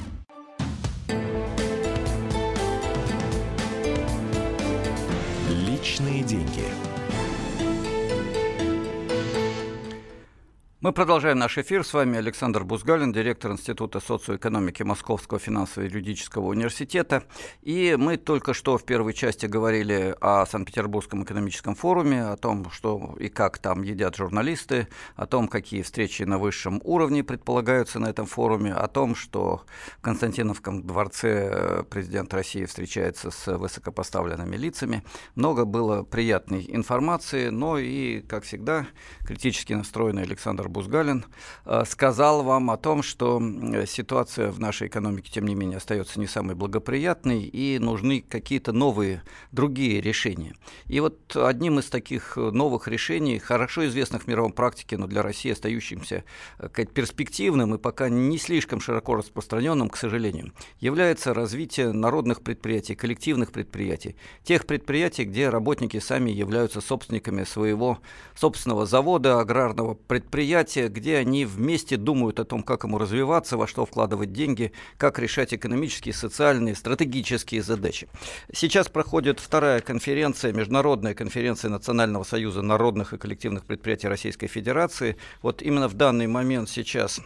Мы 10.81 10.93
продолжаем 10.93 11.37
наш 11.37 11.59
эфир. 11.59 11.85
С 11.85 11.93
вами 11.93 12.17
Александр 12.17 12.63
Бузгалин, 12.63 13.11
директор 13.11 13.51
Института 13.51 13.99
социоэкономики 13.99 14.81
Московского 14.81 15.39
финансово-юридического 15.39 16.47
университета. 16.47 17.21
И 17.61 17.95
мы 17.99 18.17
только 18.17 18.55
что 18.55 18.79
в 18.79 18.83
первой 18.83 19.13
части 19.13 19.45
говорили 19.45 20.15
о 20.19 20.43
Санкт-Петербургском 20.47 21.23
экономическом 21.23 21.75
форуме, 21.75 22.23
о 22.23 22.35
том, 22.35 22.71
что 22.71 23.15
и 23.19 23.29
как 23.29 23.59
там 23.59 23.83
едят 23.83 24.15
журналисты, 24.15 24.87
о 25.15 25.27
том, 25.27 25.47
какие 25.47 25.83
встречи 25.83 26.23
на 26.23 26.39
высшем 26.39 26.81
уровне 26.83 27.23
предполагаются 27.23 27.99
на 27.99 28.07
этом 28.07 28.25
форуме, 28.25 28.73
о 28.73 28.87
том, 28.87 29.13
что 29.13 29.61
в 29.99 30.01
Константиновском 30.01 30.81
дворце 30.81 31.83
президент 31.91 32.33
России 32.33 32.65
встречается 32.65 33.29
с 33.29 33.55
высокопоставленными 33.55 34.55
лицами. 34.55 35.03
Много 35.35 35.65
было 35.65 36.01
приятной 36.01 36.65
информации, 36.67 37.49
но 37.49 37.77
и, 37.77 38.21
как 38.21 38.45
всегда, 38.45 38.87
критически 39.23 39.73
настроенный 39.73 40.23
Александр 40.23 40.70
Бузгалин, 40.71 41.25
э, 41.65 41.83
сказал 41.87 42.43
вам 42.43 42.71
о 42.71 42.77
том, 42.77 43.03
что 43.03 43.41
ситуация 43.85 44.51
в 44.51 44.59
нашей 44.59 44.87
экономике, 44.87 45.31
тем 45.31 45.45
не 45.45 45.55
менее, 45.55 45.77
остается 45.77 46.19
не 46.19 46.27
самой 46.27 46.55
благоприятной, 46.55 47.43
и 47.43 47.79
нужны 47.79 48.23
какие-то 48.27 48.71
новые, 48.71 49.23
другие 49.51 50.01
решения. 50.01 50.55
И 50.87 50.99
вот 50.99 51.35
одним 51.35 51.79
из 51.79 51.85
таких 51.87 52.37
новых 52.37 52.87
решений, 52.87 53.39
хорошо 53.39 53.85
известных 53.87 54.23
в 54.23 54.27
мировом 54.27 54.53
практике, 54.53 54.97
но 54.97 55.07
для 55.07 55.21
России 55.21 55.51
остающимся 55.51 56.23
э, 56.59 56.85
перспективным 56.85 57.75
и 57.75 57.77
пока 57.77 58.09
не 58.09 58.37
слишком 58.37 58.79
широко 58.79 59.15
распространенным, 59.15 59.89
к 59.89 59.97
сожалению, 59.97 60.53
является 60.79 61.33
развитие 61.33 61.91
народных 61.91 62.41
предприятий, 62.41 62.95
коллективных 62.95 63.51
предприятий, 63.51 64.15
тех 64.43 64.65
предприятий, 64.65 65.25
где 65.25 65.49
работники 65.49 65.99
сами 65.99 66.31
являются 66.31 66.81
собственниками 66.81 67.43
своего 67.43 67.99
собственного 68.35 68.85
завода, 68.85 69.39
аграрного 69.39 69.93
предприятия, 69.95 70.60
мероприятия, 70.61 70.89
где 70.89 71.17
они 71.17 71.45
вместе 71.45 71.97
думают 71.97 72.39
о 72.39 72.45
том, 72.45 72.63
как 72.63 72.83
ему 72.83 72.97
развиваться, 72.97 73.57
во 73.57 73.67
что 73.67 73.85
вкладывать 73.85 74.31
деньги, 74.31 74.71
как 74.97 75.19
решать 75.19 75.53
экономические, 75.53 76.13
социальные, 76.13 76.75
стратегические 76.75 77.63
задачи. 77.63 78.07
Сейчас 78.53 78.87
проходит 78.87 79.39
вторая 79.39 79.81
конференция, 79.81 80.53
международная 80.53 81.13
конференция 81.13 81.69
Национального 81.69 82.23
союза 82.23 82.61
народных 82.61 83.13
и 83.13 83.17
коллективных 83.17 83.65
предприятий 83.65 84.07
Российской 84.07 84.47
Федерации. 84.47 85.17
Вот 85.41 85.61
именно 85.61 85.87
в 85.87 85.93
данный 85.93 86.27
момент 86.27 86.69
сейчас 86.69 87.21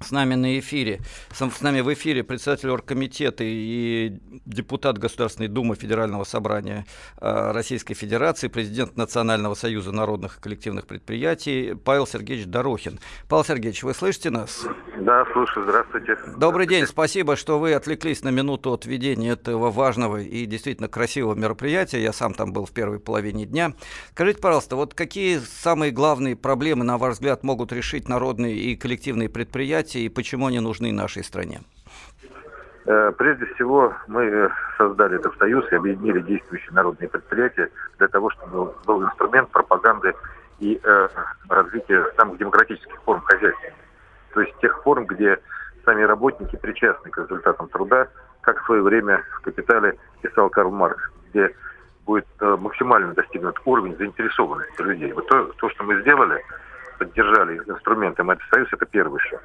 с 0.00 0.12
нами 0.12 0.34
на 0.34 0.58
эфире, 0.58 1.00
с 1.30 1.60
нами 1.60 1.80
в 1.82 1.92
эфире 1.92 2.24
председатель 2.24 2.70
оргкомитета 2.70 3.44
и 3.44 4.18
депутат 4.46 4.98
Государственной 4.98 5.48
Думы 5.48 5.76
Федерального 5.76 6.24
собрания 6.24 6.86
э, 7.20 7.52
Российской 7.52 7.92
Федерации, 7.92 8.48
президент 8.48 8.96
Национального 8.96 9.54
союза 9.54 9.92
народных 9.92 10.38
и 10.38 10.40
коллективных 10.40 10.86
предприятий 10.86 11.74
Павел 11.74 12.06
Сергеевич 12.06 12.46
Дорохин. 12.46 12.98
Павел 13.28 13.44
Сергеевич, 13.44 13.82
вы 13.82 13.92
слышите 13.92 14.30
нас? 14.30 14.66
Да, 15.00 15.24
слушаю, 15.32 15.64
здравствуйте. 15.64 16.16
Добрый 16.38 16.66
день, 16.66 16.86
спасибо, 16.86 17.36
что 17.36 17.58
вы 17.58 17.74
отвлеклись 17.74 18.22
на 18.22 18.30
минуту 18.30 18.72
от 18.72 18.86
ведения 18.86 19.32
этого 19.32 19.70
важного 19.70 20.22
и 20.22 20.46
действительно 20.46 20.88
красивого 20.88 21.34
мероприятия. 21.34 22.02
Я 22.02 22.14
сам 22.14 22.32
там 22.32 22.54
был 22.54 22.64
в 22.64 22.72
первой 22.72 23.00
половине 23.00 23.44
дня. 23.44 23.74
Скажите, 24.12 24.40
пожалуйста, 24.40 24.76
вот 24.76 24.94
какие 24.94 25.38
самые 25.38 25.92
главные 25.92 26.36
проблемы, 26.36 26.84
на 26.84 26.96
ваш 26.96 27.14
взгляд, 27.14 27.44
могут 27.44 27.72
решить 27.72 28.08
народные 28.08 28.56
и 28.56 28.76
коллективные 28.76 29.28
предприятия, 29.28 29.89
предприятия 29.90 30.00
и 30.00 30.08
почему 30.08 30.46
они 30.46 30.60
нужны 30.60 30.92
нашей 30.92 31.24
стране? 31.24 31.60
Э, 32.86 33.12
прежде 33.16 33.46
всего, 33.54 33.92
мы 34.08 34.50
создали 34.78 35.16
этот 35.16 35.36
союз 35.38 35.64
и 35.72 35.76
объединили 35.76 36.20
действующие 36.20 36.72
народные 36.72 37.08
предприятия 37.08 37.68
для 37.98 38.08
того, 38.08 38.30
чтобы 38.30 38.72
был 38.86 39.02
инструмент 39.02 39.50
пропаганды 39.50 40.14
и 40.60 40.80
э, 40.82 41.08
развития 41.48 42.04
самых 42.16 42.38
демократических 42.38 43.00
форм 43.04 43.20
хозяйства. 43.22 43.70
То 44.34 44.40
есть 44.40 44.54
тех 44.60 44.82
форм, 44.82 45.06
где 45.06 45.38
сами 45.84 46.02
работники 46.02 46.56
причастны 46.56 47.10
к 47.10 47.18
результатам 47.18 47.68
труда, 47.68 48.08
как 48.42 48.62
в 48.62 48.66
свое 48.66 48.82
время 48.82 49.22
в 49.38 49.40
«Капитале» 49.42 49.96
писал 50.22 50.50
Карл 50.50 50.70
Маркс, 50.70 51.02
где 51.30 51.54
будет 52.06 52.26
э, 52.40 52.56
максимально 52.60 53.14
достигнут 53.14 53.56
уровень 53.64 53.96
заинтересованности 53.96 54.82
людей. 54.82 55.12
Вот 55.12 55.26
то, 55.28 55.44
то, 55.58 55.70
что 55.70 55.84
мы 55.84 56.00
сделали, 56.02 56.42
поддержали 56.98 57.58
инструментом 57.66 58.30
этот 58.30 58.44
союз, 58.50 58.68
это 58.72 58.86
первый 58.86 59.20
шаг. 59.20 59.40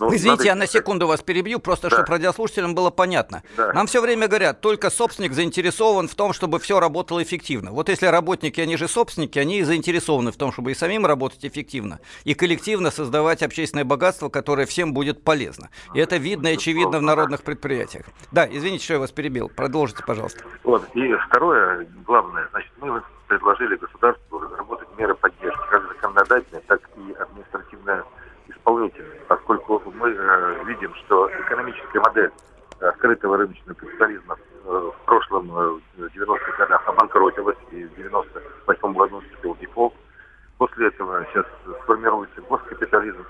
Ну, 0.00 0.08
Извините, 0.14 0.30
надо... 0.30 0.44
я 0.44 0.54
на 0.54 0.66
секунду 0.66 1.06
вас 1.06 1.22
перебью, 1.22 1.58
просто 1.58 1.88
да. 1.88 1.96
чтобы 1.96 2.08
радиослушателям 2.10 2.74
было 2.74 2.90
понятно. 2.90 3.42
Да. 3.56 3.72
Нам 3.72 3.86
все 3.86 4.00
время 4.00 4.28
говорят, 4.28 4.60
только 4.60 4.90
собственник 4.90 5.32
заинтересован 5.32 6.08
в 6.08 6.14
том, 6.14 6.32
чтобы 6.32 6.58
все 6.58 6.80
работало 6.80 7.22
эффективно. 7.22 7.72
Вот 7.72 7.88
если 7.88 8.06
работники, 8.06 8.60
они 8.60 8.76
же 8.76 8.88
собственники, 8.88 9.38
они 9.38 9.62
заинтересованы 9.62 10.32
в 10.32 10.36
том, 10.36 10.52
чтобы 10.52 10.72
и 10.72 10.74
самим 10.74 11.06
работать 11.06 11.44
эффективно, 11.44 12.00
и 12.24 12.34
коллективно 12.34 12.90
создавать 12.90 13.42
общественное 13.42 13.84
богатство, 13.84 14.28
которое 14.28 14.66
всем 14.66 14.92
будет 14.92 15.24
полезно. 15.24 15.70
И 15.94 15.98
это 15.98 16.16
видно 16.16 16.48
и 16.48 16.54
очевидно 16.54 16.98
в 16.98 17.02
народных 17.02 17.42
предприятиях. 17.42 18.06
Да, 18.32 18.48
извините, 18.50 18.84
что 18.84 18.94
я 18.94 19.00
вас 19.00 19.10
перебил. 19.10 19.48
Продолжите, 19.48 20.02
пожалуйста. 20.06 20.42
Вот. 20.64 20.84
И 20.94 21.14
второе, 21.28 21.86
главное, 22.06 22.48
значит, 22.50 22.72
мы 22.80 23.02
предложили 23.28 23.76
государству 23.76 24.38
разработать 24.38 24.88
меры 24.96 25.14
поддержки, 25.14 25.60
как 25.70 25.86
законодательные, 25.88 26.62
так 26.66 26.80
и 26.96 27.12
административно 27.12 28.04
исполнительные, 28.48 29.17
поскольку 29.28 29.82
мы 29.94 30.10
э, 30.10 30.64
видим, 30.64 30.92
что 30.94 31.30
экономическая 31.42 32.00
модель 32.00 32.32
открытого 32.80 33.36
рыночного 33.36 33.74
капитализма 33.74 34.36
э, 34.64 34.68
в 34.68 35.04
прошлом 35.04 35.50
э, 35.50 35.80
90-х 35.98 36.56
годах 36.56 36.88
обанкротилась, 36.88 37.58
и 37.70 37.84
в 37.84 37.94
98 37.94 38.92
году 38.94 39.20
наступил 39.20 39.56
дефолт. 39.60 39.94
После 40.56 40.88
этого 40.88 41.24
сейчас 41.26 41.46
сформируется 41.82 42.40
госкапитализм, 42.42 43.24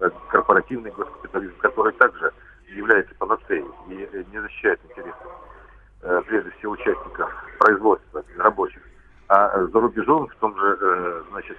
э, 0.00 0.10
корпоративный 0.28 0.90
госкапитализм, 0.90 1.56
который 1.58 1.92
также 1.94 2.32
является 2.74 3.14
панацеей 3.14 3.66
и 3.88 4.08
э, 4.12 4.24
не 4.32 4.40
защищает 4.40 4.80
интересы, 4.90 5.16
э, 6.02 6.22
прежде 6.26 6.50
всего, 6.58 6.72
участников 6.72 7.30
производства, 7.60 8.24
рабочих. 8.36 8.82
А 9.28 9.64
за 9.66 9.80
рубежом, 9.80 10.26
в 10.28 10.34
том 10.36 10.58
же, 10.58 10.78
э, 10.80 11.22
значит, 11.30 11.58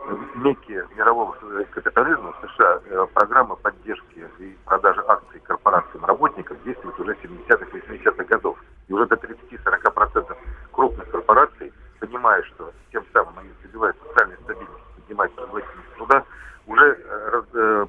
э, 0.00 0.16
некие 0.36 0.86
мирового 0.96 1.36
капитализма 1.70 2.32
в 2.32 2.46
США 2.46 2.80
э, 2.84 3.06
программа 3.14 3.56
поддержки 3.56 4.26
и 4.38 4.56
продажи 4.64 5.02
акций 5.06 5.40
корпорациям 5.40 6.04
работников 6.04 6.62
действует 6.64 6.98
уже 6.98 7.14
с 7.14 7.18
70-х 7.18 7.76
и 7.76 7.80
80-х 7.80 8.24
годов. 8.24 8.58
И 8.88 8.92
уже 8.92 9.06
до 9.06 9.16
30-40% 9.16 10.36
крупных 10.72 11.10
корпораций, 11.10 11.72
понимая, 12.00 12.42
что 12.44 12.72
тем 12.92 13.04
самым 13.12 13.38
они 13.38 13.50
добивают 13.62 13.96
социальной 14.08 14.36
стабильности, 14.36 14.84
поднимают 14.96 15.34
производительность 15.34 15.94
труда, 15.96 16.24
уже 16.66 16.98
э, 17.04 17.42
э, 17.54 17.86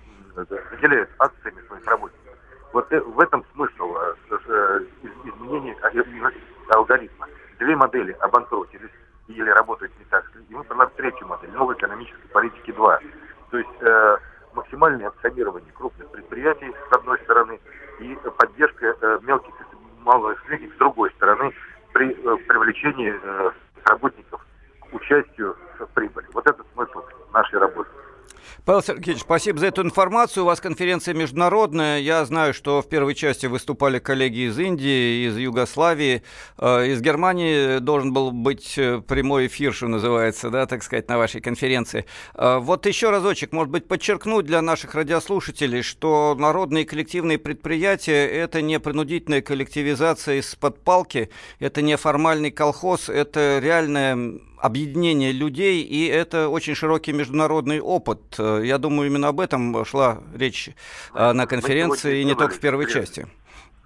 выделяют 0.71 1.09
акциями 1.19 1.61
своих 1.67 1.85
работников. 1.85 2.33
Вот 2.71 2.89
в 2.91 3.19
этом 3.19 3.43
смысл 3.53 3.97
изменения 5.01 5.75
алгоритма. 6.69 7.27
Две 7.57 7.75
модели 7.75 8.11
обанкротились 8.19 8.91
или 9.33 9.49
работают 9.49 9.91
не 9.99 10.05
так. 10.05 10.25
И 10.49 10.53
мы 10.53 10.63
предлагаем 10.63 10.95
третью 10.97 11.27
модель, 11.27 11.51
новой 11.51 11.75
экономической 11.75 12.27
политики 12.29 12.71
2. 12.71 12.99
То 13.51 13.57
есть 13.57 13.81
э, 13.81 14.17
максимальное 14.53 15.07
акционирование 15.07 15.71
крупных 15.73 16.09
предприятий 16.09 16.73
с 16.89 16.95
одной 16.95 17.19
стороны 17.19 17.59
и 17.99 18.17
поддержка 18.37 18.95
э, 18.99 19.19
мелких 19.21 19.53
и 19.61 20.03
малых 20.03 20.41
средних 20.45 20.73
с 20.73 20.77
другой 20.77 21.11
стороны 21.11 21.53
при 21.93 22.11
э, 22.11 22.37
привлечении 22.47 23.13
э, 23.21 23.51
работников 23.85 24.45
к 24.79 24.93
участию 24.93 25.55
в 25.77 25.85
прибыли. 25.87 26.27
Вот 26.33 26.47
это 26.47 26.63
смысл 26.73 27.03
нашей 27.33 27.59
работы. 27.59 27.89
Павел 28.65 28.83
Сергеевич, 28.83 29.23
спасибо 29.23 29.59
за 29.59 29.67
эту 29.67 29.81
информацию. 29.81 30.43
У 30.43 30.45
вас 30.45 30.59
конференция 30.59 31.13
международная. 31.13 31.99
Я 31.99 32.23
знаю, 32.25 32.53
что 32.53 32.81
в 32.81 32.89
первой 32.89 33.15
части 33.15 33.45
выступали 33.45 33.99
коллеги 33.99 34.47
из 34.47 34.59
Индии, 34.59 35.27
из 35.27 35.37
Югославии. 35.37 36.23
Э, 36.57 36.85
из 36.85 37.01
Германии 37.01 37.79
должен 37.79 38.13
был 38.13 38.31
быть 38.31 38.77
э, 38.77 39.01
прямой 39.01 39.47
эфир, 39.47 39.73
что 39.73 39.87
называется, 39.87 40.49
да, 40.49 40.65
так 40.65 40.83
сказать, 40.83 41.07
на 41.09 41.17
вашей 41.17 41.41
конференции. 41.41 42.05
Э, 42.35 42.59
вот 42.59 42.85
еще 42.85 43.09
разочек, 43.09 43.53
может 43.53 43.71
быть, 43.71 43.87
подчеркнуть 43.87 44.45
для 44.45 44.61
наших 44.61 44.93
радиослушателей, 44.93 45.81
что 45.81 46.35
народные 46.37 46.85
коллективные 46.85 47.37
предприятия– 47.37 48.27
это 48.27 48.61
не 48.61 48.79
принудительная 48.79 49.41
коллективизация 49.41 50.39
из-под 50.41 50.83
палки, 50.83 51.29
это 51.59 51.81
не 51.81 51.97
формальный 51.97 52.51
колхоз, 52.51 53.09
это 53.09 53.59
реальная 53.61 54.39
объединение 54.59 55.31
людей, 55.31 55.81
и 55.81 56.05
это 56.05 56.49
очень 56.49 56.75
широкий 56.75 57.13
международный 57.13 57.79
опыт. 57.79 58.18
Э, 58.37 58.61
я 58.63 58.77
думаю, 58.77 59.07
именно 59.07 59.27
об 59.29 59.39
этом 59.39 59.85
шла 59.85 60.19
речь 60.35 60.69
э, 61.13 61.31
на 61.33 61.47
конференции, 61.47 62.21
и 62.21 62.25
не 62.25 62.35
только 62.35 62.55
в 62.55 62.59
первой 62.59 62.87
части. 62.87 63.27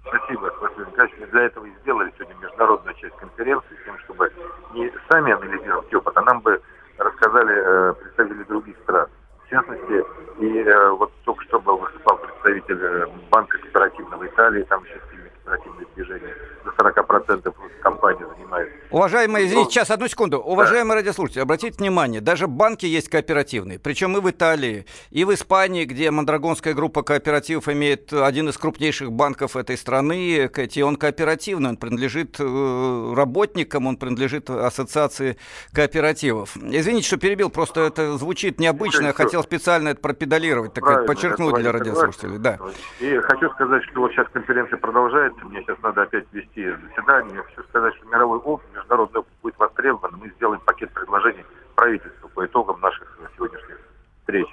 Спасибо, 0.02 0.52
спасибо. 0.58 0.86
Мы 1.20 1.26
для 1.26 1.42
этого 1.42 1.64
и 1.64 1.70
сделали 1.82 2.12
сегодня 2.16 2.34
международную 2.40 2.94
часть 2.96 3.16
конференции, 3.16 3.76
с 3.80 3.84
тем, 3.84 3.98
чтобы 4.00 4.32
не 4.74 4.92
сами 5.10 5.32
анализировать 5.32 5.92
опыт, 5.94 6.16
а 6.16 6.22
нам 6.22 6.40
бы 6.40 6.60
рассказали 6.98 7.54
э, 7.56 7.94
представители 7.94 8.44
других 8.44 8.76
стран. 8.82 9.08
В 9.46 9.50
частности, 9.50 10.04
и 10.40 10.58
э, 10.58 10.90
вот 10.90 11.12
только 11.24 11.42
что 11.44 11.60
был 11.60 11.78
выступал 11.78 12.18
представитель 12.18 13.08
Банка 13.30 13.58
кооперативного 13.58 14.26
Италии, 14.26 14.62
там 14.64 14.84
еще 14.84 15.00
кооперативные 15.44 15.86
движения, 15.94 16.34
до 16.64 16.70
40% 16.70 17.54
компания 17.82 18.26
занимает. 18.36 18.72
Уважаемые, 18.90 19.46
извините, 19.46 19.70
сейчас, 19.70 19.90
одну 19.90 20.08
секунду. 20.08 20.38
Уважаемые 20.38 20.94
да. 20.94 20.94
радиослушатели, 20.96 21.42
обратите 21.42 21.76
внимание, 21.78 22.20
даже 22.20 22.46
банки 22.46 22.86
есть 22.86 23.08
кооперативные, 23.08 23.78
причем 23.78 24.16
и 24.16 24.20
в 24.20 24.30
Италии, 24.30 24.86
и 25.10 25.24
в 25.24 25.34
Испании, 25.34 25.84
где 25.84 26.10
Мондрагонская 26.10 26.74
группа 26.74 27.02
кооперативов 27.02 27.68
имеет 27.68 28.12
один 28.12 28.48
из 28.48 28.56
крупнейших 28.56 29.12
банков 29.12 29.56
этой 29.56 29.76
страны, 29.76 30.48
и 30.74 30.82
он 30.82 30.96
кооперативный, 30.96 31.70
он 31.70 31.76
принадлежит 31.76 32.36
э, 32.38 33.14
работникам, 33.14 33.86
он 33.86 33.96
принадлежит 33.96 34.48
ассоциации 34.50 35.36
кооперативов. 35.72 36.56
Извините, 36.56 37.06
что 37.06 37.16
перебил, 37.18 37.50
просто 37.50 37.82
это 37.82 38.16
звучит 38.16 38.58
необычно, 38.58 39.06
я 39.06 39.12
хотел 39.12 39.42
специально 39.42 39.90
это 39.90 40.00
пропедалировать, 40.00 40.74
так 40.74 40.84
Правильно, 40.84 41.06
подчеркнуть 41.06 41.54
для 41.56 41.72
радиослушателей. 41.72 42.38
Да. 42.38 42.58
И 43.00 43.16
хочу 43.18 43.50
сказать, 43.50 43.82
что 43.84 44.00
вот 44.00 44.12
сейчас 44.12 44.26
конференция 44.32 44.78
продолжается, 44.78 45.33
мне 45.42 45.62
сейчас 45.62 45.78
надо 45.82 46.02
опять 46.02 46.24
вести 46.32 46.70
заседание, 46.70 47.36
я 47.36 47.42
хочу 47.42 47.62
сказать, 47.68 47.94
что 47.96 48.06
мировой 48.06 48.38
опыт, 48.38 48.66
международный 48.74 49.20
опыт 49.20 49.32
будет 49.42 49.58
востребован, 49.58 50.16
мы 50.18 50.30
сделаем 50.30 50.60
пакет 50.60 50.92
предложений 50.92 51.44
правительству 51.74 52.28
по 52.28 52.46
итогам 52.46 52.80
наших 52.80 53.18
сегодняшних 53.36 53.78
встреч. 54.20 54.46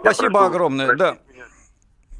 Спасибо 0.00 0.30
прошу, 0.30 0.46
огромное. 0.46 0.96
Да. 0.96 1.18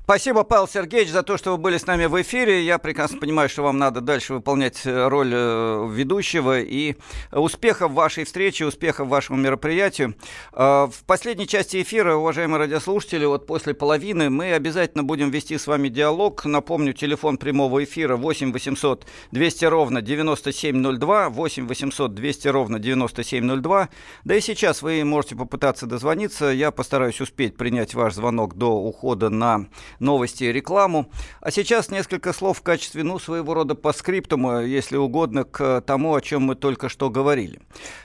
Спасибо, 0.04 0.44
Павел 0.44 0.68
Сергеевич, 0.68 1.08
за 1.12 1.22
то, 1.22 1.38
что 1.38 1.52
вы 1.52 1.56
были 1.56 1.78
с 1.78 1.86
нами 1.86 2.04
в 2.04 2.20
эфире. 2.20 2.62
Я 2.62 2.76
прекрасно 2.76 3.18
понимаю, 3.18 3.48
что 3.48 3.62
вам 3.62 3.78
надо 3.78 4.02
дальше 4.02 4.34
выполнять 4.34 4.84
э, 4.84 5.08
роль 5.08 5.32
э, 5.32 5.88
ведущего. 5.90 6.60
И 6.60 6.96
успехов 7.32 7.92
вашей 7.92 8.24
встрече, 8.24 8.66
успехов 8.66 9.08
вашему 9.08 9.38
мероприятию. 9.38 10.14
Э, 10.52 10.88
в 10.92 11.04
последней 11.06 11.46
части 11.46 11.80
эфира, 11.80 12.16
уважаемые 12.16 12.58
радиослушатели, 12.58 13.24
вот 13.24 13.46
после 13.46 13.72
половины 13.72 14.28
мы 14.28 14.52
обязательно 14.52 15.04
будем 15.04 15.30
вести 15.30 15.56
с 15.56 15.66
вами 15.66 15.88
диалог. 15.88 16.44
Напомню, 16.44 16.92
телефон 16.92 17.38
прямого 17.38 17.82
эфира 17.82 18.16
8 18.18 18.52
800 18.52 19.06
200 19.32 19.64
ровно 19.64 20.02
9702, 20.02 21.30
8 21.30 21.66
800 21.66 22.14
200 22.14 22.48
ровно 22.48 22.78
9702. 22.78 23.88
Да 24.24 24.34
и 24.36 24.40
сейчас 24.42 24.82
вы 24.82 25.02
можете 25.02 25.34
попытаться 25.34 25.86
дозвониться. 25.86 26.50
Я 26.50 26.72
постараюсь 26.72 27.22
успеть 27.22 27.56
принять 27.56 27.94
ваш 27.94 28.12
звонок 28.12 28.54
до 28.56 28.70
ухода 28.70 29.30
на 29.30 29.64
новости 29.98 30.44
и 30.44 30.52
рекламу. 30.52 31.10
А 31.40 31.50
сейчас 31.50 31.90
несколько 31.90 32.32
слов 32.32 32.58
в 32.58 32.62
качестве, 32.62 33.02
ну, 33.02 33.18
своего 33.18 33.54
рода 33.54 33.74
по 33.74 33.92
скриптуму, 33.92 34.60
если 34.60 34.96
угодно, 34.96 35.44
к 35.44 35.80
тому, 35.82 36.14
о 36.14 36.20
чем 36.20 36.42
мы 36.42 36.54
только 36.54 36.88
что 36.88 37.10
говорили. 37.10 37.60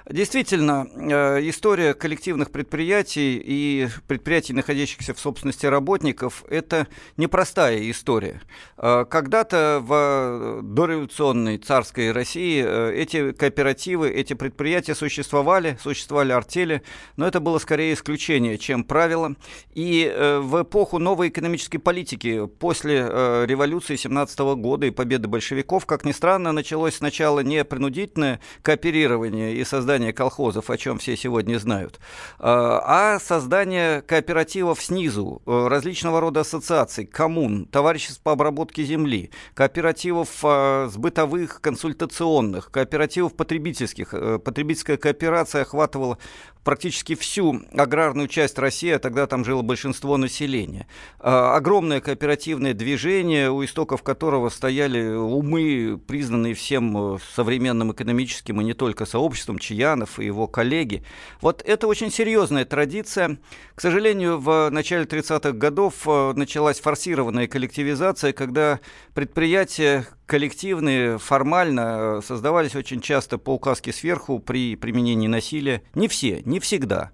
Действительно, 0.09 0.87
э, 0.95 1.49
история 1.49 1.93
коллективных 1.93 2.51
предприятий 2.51 3.41
и 3.43 3.87
предприятий, 4.07 4.53
находящихся 4.53 5.13
в 5.13 5.19
собственности 5.19 5.65
работников, 5.65 6.43
это 6.49 6.87
непростая 7.17 7.89
история. 7.89 8.41
Э, 8.77 9.05
когда-то 9.09 9.81
в 9.81 10.61
дореволюционной 10.61 11.57
царской 11.57 12.11
России 12.11 12.63
э, 12.65 12.93
эти 12.95 13.31
кооперативы, 13.31 14.09
эти 14.09 14.33
предприятия 14.33 14.95
существовали, 14.95 15.77
существовали 15.81 16.31
артели, 16.31 16.83
но 17.17 17.27
это 17.27 17.39
было 17.39 17.57
скорее 17.59 17.93
исключение, 17.93 18.57
чем 18.57 18.83
правило. 18.83 19.35
И 19.73 20.11
в 20.41 20.63
эпоху 20.63 20.99
новой 20.99 21.29
экономической 21.29 21.78
политики 21.79 22.47
после 22.59 22.99
революции 22.99 23.95
17 23.95 24.39
года 24.39 24.85
и 24.85 24.91
победы 24.91 25.27
большевиков, 25.27 25.85
как 25.85 26.05
ни 26.05 26.11
странно, 26.11 26.51
началось 26.51 26.95
сначала 26.95 27.39
не 27.41 27.63
принудительное 27.63 28.39
кооперирование 28.61 29.55
и 29.55 29.63
создание 29.63 30.13
колхозов, 30.13 30.69
о 30.69 30.77
чем 30.77 30.97
все 30.99 31.15
сегодня 31.15 31.57
знают, 31.59 31.99
а, 32.39 33.15
а 33.15 33.19
создание 33.19 34.01
кооперативов 34.01 34.81
снизу, 34.81 35.41
э, 35.45 35.67
различного 35.67 36.19
рода 36.19 36.41
ассоциаций, 36.41 37.05
коммун, 37.05 37.65
товариществ 37.65 38.21
по 38.21 38.31
обработке 38.31 38.83
земли, 38.83 39.31
кооперативов 39.53 40.29
а, 40.43 40.89
с 40.89 40.97
бытовых, 40.97 41.61
консультационных, 41.61 42.71
кооперативов 42.71 43.35
потребительских. 43.35 44.13
Э, 44.13 44.39
потребительская 44.39 44.97
кооперация 44.97 45.61
охватывала 45.61 46.17
практически 46.63 47.15
всю 47.15 47.61
аграрную 47.73 48.27
часть 48.27 48.59
России, 48.59 48.91
а 48.91 48.99
тогда 48.99 49.27
там 49.27 49.45
жило 49.45 49.61
большинство 49.61 50.17
населения. 50.17 50.87
А, 51.19 51.55
огромное 51.69 52.01
кооперативное 52.01 52.73
движение, 52.73 53.51
у 53.51 53.63
истоков 53.63 54.01
которого 54.01 54.49
стояли 54.49 55.13
умы, 55.13 56.01
признанные 56.07 56.55
всем 56.55 57.13
э, 57.13 57.17
современным 57.35 57.91
экономическим 57.91 58.59
и 58.59 58.63
не 58.63 58.73
только 58.73 59.05
сообществом, 59.05 59.59
Чаянов 59.59 60.19
и 60.19 60.25
его 60.25 60.47
коллеги. 60.47 61.03
Вот 61.41 61.61
это 61.63 61.85
очень 61.85 62.09
серьезная 62.09 62.65
традиция. 62.65 63.37
К 63.75 63.81
сожалению, 63.81 64.39
в 64.39 64.71
начале 64.71 65.05
30-х 65.05 65.51
годов 65.51 65.93
э, 66.07 66.33
началась 66.33 66.79
форсированная 66.79 67.47
коллективизация, 67.47 68.33
когда 68.33 68.79
предприятия 69.13 70.07
коллективные 70.25 71.19
формально 71.19 71.81
э, 72.17 72.21
создавались 72.25 72.75
очень 72.75 72.99
часто 72.99 73.37
по 73.37 73.53
указке 73.53 73.93
сверху 73.93 74.39
при 74.39 74.75
применении 74.75 75.27
насилия. 75.27 75.83
Не 75.93 76.07
все, 76.07 76.41
не 76.45 76.59
всегда 76.59 77.11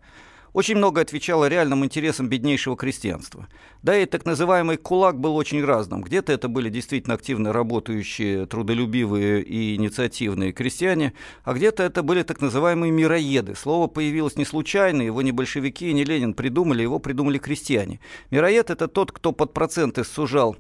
очень 0.55 0.77
много 0.77 1.01
отвечало 1.01 1.49
реальным 1.49 1.83
интересам 1.83 2.29
беднейшего 2.29 2.77
крестьянства. 2.77 3.49
Да 3.83 3.97
и 3.97 4.05
так 4.05 4.25
называемый 4.25 4.77
кулак 4.77 5.19
был 5.19 5.35
очень 5.35 5.61
разным. 5.63 6.01
Где-то 6.01 6.31
это 6.31 6.47
были 6.47 6.69
действительно 6.69 7.15
активно 7.15 7.51
работающие, 7.51 8.45
трудолюбивые 8.45 9.43
и 9.43 9.75
инициативные 9.75 10.53
крестьяне, 10.53 11.11
а 11.43 11.53
где-то 11.53 11.83
это 11.83 12.03
были 12.03 12.23
так 12.23 12.39
называемые 12.39 12.89
мироеды. 12.89 13.53
Слово 13.53 13.87
появилось 13.87 14.37
не 14.37 14.45
случайно, 14.45 15.01
его 15.01 15.21
не 15.21 15.33
большевики, 15.33 15.91
не 15.91 16.05
Ленин 16.05 16.33
придумали, 16.33 16.83
его 16.83 16.99
придумали 16.99 17.37
крестьяне. 17.37 17.99
Мироед– 18.31 18.69
это 18.71 18.87
тот, 18.87 19.11
кто 19.11 19.33
под 19.33 19.53
проценты 19.53 20.05
сужал 20.05 20.55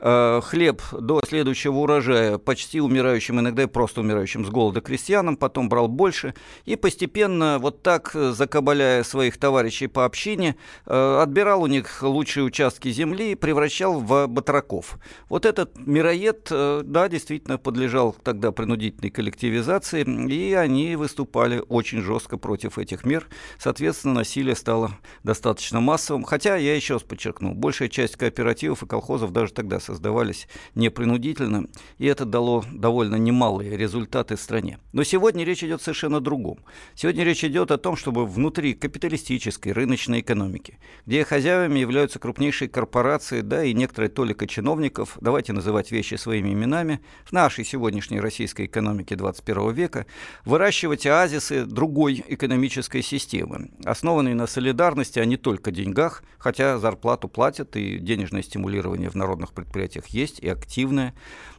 э, 0.00 0.40
хлеб 0.42 0.82
до 0.90 1.20
следующего 1.24 1.76
урожая 1.76 2.38
почти 2.38 2.80
умирающим, 2.80 3.38
иногда 3.38 3.62
и 3.62 3.66
просто 3.66 4.00
умирающим 4.00 4.44
с 4.44 4.50
голода 4.50 4.80
крестьянам, 4.80 5.36
потом 5.36 5.68
брал 5.68 5.86
больше 5.86 6.34
и 6.64 6.74
постепенно 6.74 7.58
вот 7.60 7.84
так, 7.84 8.10
закабаляя 8.12 9.04
своих 9.04 9.35
своих 9.36 9.38
товарищей 9.38 9.86
по 9.86 10.04
общине, 10.04 10.56
э, 10.86 11.18
отбирал 11.22 11.62
у 11.62 11.66
них 11.66 12.02
лучшие 12.02 12.44
участки 12.44 12.90
земли 12.90 13.32
и 13.32 13.34
превращал 13.34 14.00
в 14.00 14.26
батраков. 14.26 14.98
Вот 15.28 15.46
этот 15.46 15.78
мироед, 15.86 16.48
э, 16.50 16.82
да, 16.84 17.08
действительно 17.08 17.58
подлежал 17.58 18.16
тогда 18.22 18.52
принудительной 18.52 19.10
коллективизации, 19.10 20.04
и 20.30 20.54
они 20.54 20.96
выступали 20.96 21.62
очень 21.68 22.00
жестко 22.02 22.38
против 22.38 22.78
этих 22.78 23.04
мер. 23.04 23.26
Соответственно, 23.58 24.14
насилие 24.14 24.54
стало 24.54 24.90
достаточно 25.24 25.80
массовым. 25.80 26.24
Хотя, 26.24 26.56
я 26.56 26.74
еще 26.74 26.94
раз 26.94 27.02
подчеркну, 27.02 27.54
большая 27.54 27.88
часть 27.88 28.16
кооперативов 28.16 28.82
и 28.82 28.86
колхозов 28.86 29.32
даже 29.32 29.52
тогда 29.52 29.80
создавались 29.80 30.48
непринудительно, 30.74 31.66
и 31.98 32.06
это 32.06 32.24
дало 32.24 32.64
довольно 32.72 33.16
немалые 33.16 33.76
результаты 33.76 34.36
стране. 34.36 34.78
Но 34.92 35.04
сегодня 35.04 35.44
речь 35.44 35.62
идет 35.64 35.82
совершенно 35.82 36.16
о 36.16 36.20
другом. 36.20 36.58
Сегодня 36.94 37.24
речь 37.24 37.44
идет 37.44 37.70
о 37.70 37.78
том, 37.78 37.96
чтобы 37.96 38.26
внутри 38.26 38.74
капиталистического 38.74 39.25
капиталистической 39.26 39.72
рыночной 39.72 40.20
экономики, 40.20 40.78
где 41.04 41.24
хозяевами 41.24 41.80
являются 41.80 42.18
крупнейшие 42.20 42.68
корпорации, 42.68 43.40
да 43.40 43.64
и 43.64 43.74
некоторые 43.74 44.08
толика 44.08 44.46
чиновников, 44.46 45.18
давайте 45.20 45.52
называть 45.52 45.90
вещи 45.90 46.14
своими 46.14 46.52
именами, 46.52 47.00
в 47.24 47.32
нашей 47.32 47.64
сегодняшней 47.64 48.20
российской 48.20 48.66
экономике 48.66 49.16
21 49.16 49.72
века, 49.72 50.06
выращивать 50.44 51.06
оазисы 51.06 51.64
другой 51.64 52.24
экономической 52.28 53.02
системы, 53.02 53.70
основанной 53.84 54.34
на 54.34 54.46
солидарности, 54.46 55.18
а 55.18 55.24
не 55.24 55.36
только 55.36 55.72
деньгах, 55.72 56.22
хотя 56.38 56.78
зарплату 56.78 57.28
платят 57.28 57.76
и 57.76 57.98
денежное 57.98 58.42
стимулирование 58.42 59.10
в 59.10 59.16
народных 59.16 59.52
предприятиях 59.52 60.06
есть, 60.06 60.38
и 60.38 60.48
активное. 60.48 61.14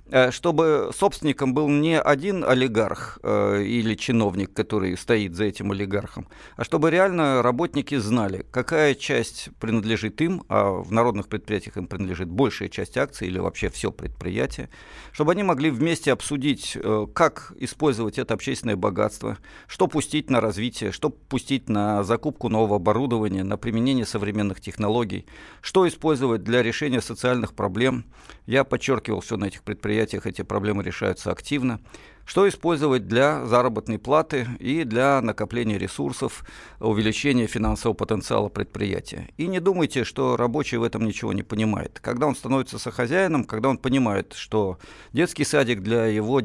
Э, 0.10 0.32
чтобы 0.32 0.92
собственником 0.96 1.54
был 1.54 1.68
не 1.68 2.00
один 2.00 2.44
олигарх 2.44 3.20
э, 3.24 3.64
или 3.64 3.96
чиновник, 3.96 4.54
который 4.54 4.98
стоит 4.98 5.36
за 5.36 5.46
этим 5.46 5.72
олигархом, 5.72 6.28
а 6.56 6.64
чтобы 6.64 6.90
реально 6.90 7.42
работники 7.42 7.96
знали, 7.96 8.46
какая 8.52 8.96
часть 8.96 9.50
принадлежит 9.60 10.22
им, 10.22 10.44
а 10.48 10.72
в 10.72 10.92
народных 10.92 11.28
предприятиях 11.28 11.78
им 11.78 11.88
принадлежит 11.88 12.30
большая 12.30 12.70
часть 12.70 12.98
акций 12.98 13.28
или 13.28 13.40
вообще 13.40 13.70
все 13.70 13.92
предприятие, 13.92 14.70
чтобы 15.12 15.34
они 15.34 15.44
могли 15.44 15.70
вместе 15.70 16.12
обсудить, 16.12 16.78
э, 16.82 17.08
как 17.14 17.54
использовать 17.60 18.18
это 18.18 18.34
общественное 18.34 18.76
богатство, 18.76 19.38
что 19.68 19.88
пустить 19.88 20.30
на 20.30 20.42
развитие, 20.42 20.92
что 20.92 21.10
пустить 21.10 21.70
на 21.70 22.04
закупку 22.04 22.50
нового 22.50 22.78
оборудования, 22.78 23.44
на 23.44 23.58
применение 23.58 24.06
современных 24.06 24.62
технологий, 24.62 25.26
что 25.62 25.88
использовать 25.88 26.44
для 26.44 26.64
решения 26.64 27.02
социальных 27.02 27.54
проблем. 27.54 28.06
Я 28.46 28.64
подчеркивал, 28.64 29.22
что 29.22 29.38
на 29.38 29.46
этих 29.46 29.64
предприятиях 29.64 29.97
эти 30.00 30.44
проблемы 30.44 30.84
решаются 30.84 31.32
активно. 31.32 31.80
Что 32.26 32.48
использовать 32.48 33.08
для 33.08 33.46
заработной 33.46 33.98
платы 34.00 34.48
и 34.60 34.84
для 34.84 35.22
накопления 35.22 35.78
ресурсов, 35.78 36.44
увеличения 36.82 37.48
финансового 37.48 37.96
потенциала 37.96 38.50
предприятия. 38.50 39.30
И 39.38 39.48
не 39.48 39.62
думайте, 39.62 40.04
что 40.04 40.36
рабочий 40.36 40.76
в 40.76 40.84
этом 40.84 41.06
ничего 41.06 41.32
не 41.32 41.44
понимает. 41.44 42.00
Когда 42.02 42.28
он 42.28 42.36
становится 42.36 42.80
сохозяином, 42.80 43.46
когда 43.46 43.70
он 43.70 43.78
понимает, 43.78 44.34
что 44.34 44.78
детский 45.14 45.46
садик 45.46 45.82
для 45.82 46.08
его 46.08 46.42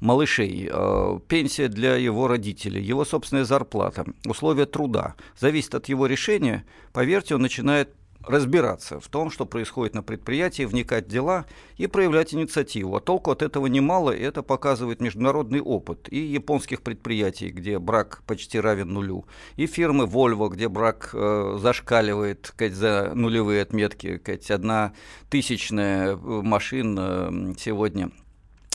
малышей, 0.00 0.68
э, 0.72 1.18
пенсия 1.28 1.68
для 1.68 1.96
его 1.96 2.26
родителей, 2.26 2.82
его 2.82 3.04
собственная 3.04 3.44
зарплата, 3.44 4.06
условия 4.24 4.66
труда 4.66 5.14
зависит 5.38 5.74
от 5.74 5.88
его 5.90 6.06
решения, 6.06 6.64
поверьте, 6.92 7.34
он 7.34 7.42
начинает 7.42 7.94
разбираться 8.26 9.00
в 9.00 9.08
том, 9.08 9.30
что 9.30 9.46
происходит 9.46 9.94
на 9.94 10.02
предприятии, 10.02 10.64
вникать 10.64 11.06
в 11.06 11.08
дела 11.08 11.46
и 11.76 11.86
проявлять 11.86 12.34
инициативу. 12.34 12.96
А 12.96 13.00
толку 13.00 13.30
от 13.30 13.42
этого 13.42 13.66
немало, 13.66 14.10
и 14.10 14.22
это 14.22 14.42
показывает 14.42 15.00
международный 15.00 15.60
опыт 15.60 16.08
и 16.10 16.18
японских 16.18 16.82
предприятий, 16.82 17.50
где 17.50 17.78
брак 17.78 18.22
почти 18.26 18.60
равен 18.60 18.88
нулю, 18.88 19.24
и 19.56 19.66
фирмы 19.66 20.04
Volvo, 20.04 20.48
где 20.50 20.68
брак 20.68 21.10
э, 21.12 21.58
зашкаливает 21.60 22.46
сказать, 22.46 22.74
за 22.74 23.12
нулевые 23.14 23.62
отметки, 23.62 24.18
сказать, 24.18 24.50
одна 24.50 24.92
тысячная 25.28 26.16
машин 26.16 27.56
сегодня 27.58 28.10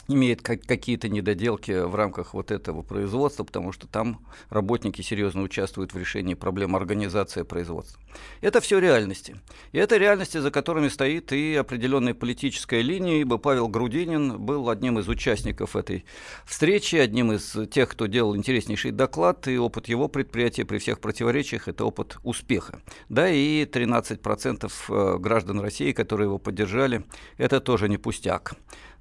имеет 0.08 0.42
как, 0.42 0.62
какие-то 0.62 1.10
недоделки 1.10 1.72
в 1.72 1.96
рамках 1.96 2.34
вот 2.34 2.52
этого 2.52 2.82
производства, 2.82 3.44
потому 3.44 3.72
что 3.72 3.88
там 3.88 4.20
работники 4.50 5.02
серьезно 5.02 5.42
участвуют 5.42 5.94
в 5.94 5.98
решении 5.98 6.34
проблем 6.34 6.76
организации 6.76 7.44
производства. 7.44 8.00
Это 8.42 8.62
все 8.62 8.80
реальности. 8.80 9.36
И 9.72 9.78
это 9.78 9.98
реальности, 9.98 10.38
за 10.38 10.52
которыми 10.52 10.88
стоит 10.88 11.34
и 11.34 11.56
определенная 11.56 12.14
политическая 12.14 12.82
линия, 12.82 13.22
ибо 13.22 13.38
Павел 13.38 13.68
Грудинин 13.68 14.40
был 14.40 14.70
одним 14.70 15.00
из 15.00 15.08
участников 15.08 15.76
этой 15.76 16.06
встречи, 16.46 16.96
одним 16.96 17.32
из 17.32 17.56
тех, 17.70 17.90
кто 17.90 18.06
делал 18.06 18.36
интереснейший 18.36 18.92
доклад, 18.92 19.48
и 19.48 19.58
опыт 19.58 19.88
его 19.88 20.08
предприятия 20.08 20.66
при 20.66 20.78
всех 20.78 21.00
противоречиях– 21.00 21.68
это 21.68 21.86
опыт 21.86 22.18
успеха. 22.24 22.82
Да, 23.10 23.30
и 23.30 23.66
13% 23.66 24.72
э, 24.90 25.18
граждан 25.18 25.60
России, 25.60 25.92
которые 25.92 26.28
его 26.28 26.38
поддержали, 26.38 27.04
это 27.38 27.60
тоже 27.60 27.90
не 27.90 27.98
пустяк. 27.98 28.56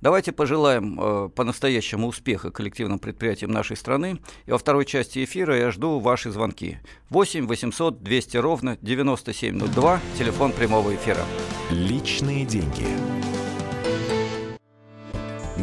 Давайте 0.05 0.33
пожелаем 0.33 1.01
э, 1.01 1.29
по-настоящему 1.31 2.09
успеха 2.09 2.51
коллективным 2.51 2.99
предприятиям 2.99 3.51
нашей 3.51 3.75
страны. 3.75 4.21
И 4.45 4.51
во 4.51 4.59
второй 4.59 4.85
части 4.85 5.25
эфира 5.25 5.57
я 5.57 5.71
жду 5.71 5.99
ваши 5.99 6.31
звонки. 6.31 6.77
8 7.09 7.47
800 7.47 8.03
200 8.03 8.37
ровно 8.37 8.77
9702, 8.83 10.01
телефон 10.19 10.53
прямого 10.53 10.95
эфира. 10.95 11.25
Личные 11.71 12.45
деньги. 12.45 12.87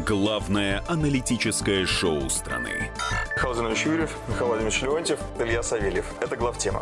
Главное 0.08 0.84
аналитическое 0.88 1.86
шоу 1.86 2.28
страны. 2.32 2.90
Михаил 3.36 3.92
Юрьев, 3.94 4.18
Михаил 4.28 4.48
Владимирович 4.48 4.82
Леонтьев, 4.82 5.20
Илья 5.38 5.62
Савельев. 5.62 6.06
Это 6.20 6.36
главтема. 6.36 6.82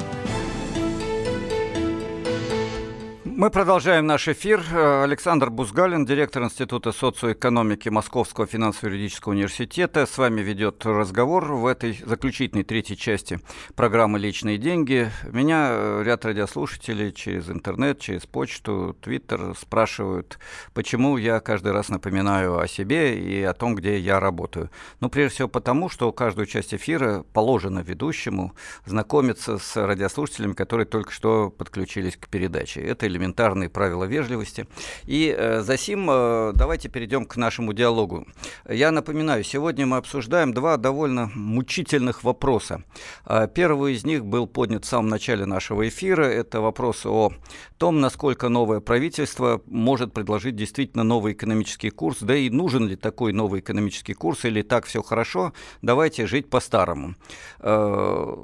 Мы 3.41 3.49
продолжаем 3.49 4.05
наш 4.05 4.27
эфир. 4.27 4.63
Э, 4.71 5.01
Александр 5.03 5.49
Бузгалин, 5.49 6.05
директор 6.05 6.43
Института 6.43 6.91
социоэкономики 6.91 7.89
Московского 7.89 8.45
финансово-юридического 8.45 9.31
университета, 9.31 10.05
с 10.05 10.15
вами 10.19 10.41
ведет 10.41 10.85
разговор 10.85 11.53
в 11.53 11.65
этой 11.65 11.99
заключительной 12.05 12.63
третьей 12.63 12.97
части 12.97 13.39
программы 13.73 14.19
«Личные 14.19 14.59
деньги». 14.59 15.09
Меня 15.23 15.69
э, 15.71 16.03
ряд 16.05 16.23
радиослушателей 16.23 17.11
через 17.11 17.49
интернет, 17.49 17.99
через 17.99 18.27
почту, 18.27 18.95
твиттер 19.01 19.55
спрашивают, 19.59 20.37
почему 20.75 21.17
я 21.17 21.39
каждый 21.39 21.71
раз 21.71 21.89
напоминаю 21.89 22.59
о 22.59 22.67
себе 22.67 23.17
и 23.19 23.41
о 23.41 23.55
том, 23.55 23.73
где 23.73 23.97
я 23.97 24.19
работаю. 24.19 24.69
Ну, 24.99 25.09
прежде 25.09 25.33
всего 25.33 25.47
потому, 25.47 25.89
что 25.89 26.11
каждую 26.11 26.45
часть 26.45 26.75
эфира 26.75 27.25
положено 27.33 27.79
ведущему 27.79 28.53
знакомиться 28.85 29.57
с 29.57 29.83
радиослушателями, 29.83 30.53
которые 30.53 30.85
только 30.85 31.11
что 31.11 31.49
подключились 31.49 32.17
к 32.17 32.27
передаче. 32.27 32.81
Это 32.81 33.07
элемент 33.07 33.30
элементарные 33.31 33.69
правила 33.69 34.03
вежливости. 34.03 34.67
И 35.05 35.33
э, 35.35 35.61
за 35.61 35.77
сим 35.77 36.09
э, 36.09 36.51
давайте 36.55 36.89
перейдем 36.89 37.25
к 37.25 37.37
нашему 37.37 37.73
диалогу. 37.73 38.27
Я 38.69 38.91
напоминаю, 38.91 39.43
сегодня 39.43 39.85
мы 39.85 39.97
обсуждаем 39.97 40.53
два 40.53 40.77
довольно 40.77 41.31
мучительных 41.33 42.23
вопроса. 42.23 42.83
Э, 43.25 43.47
первый 43.53 43.93
из 43.93 44.05
них 44.05 44.25
был 44.25 44.47
поднят 44.47 44.85
в 44.85 44.87
самом 44.87 45.09
начале 45.09 45.45
нашего 45.45 45.87
эфира. 45.87 46.23
Это 46.23 46.61
вопрос 46.61 47.05
о 47.05 47.31
том, 47.77 48.01
насколько 48.01 48.49
новое 48.49 48.79
правительство 48.79 49.61
может 49.65 50.13
предложить 50.13 50.55
действительно 50.55 51.03
новый 51.03 51.33
экономический 51.33 51.89
курс, 51.89 52.17
да 52.21 52.35
и 52.35 52.49
нужен 52.49 52.87
ли 52.87 52.95
такой 52.95 53.33
новый 53.33 53.61
экономический 53.61 54.13
курс, 54.13 54.45
или 54.45 54.61
так 54.61 54.85
все 54.85 55.01
хорошо, 55.01 55.53
давайте 55.81 56.27
жить 56.27 56.49
по-старому. 56.49 57.15
Э, 57.59 58.35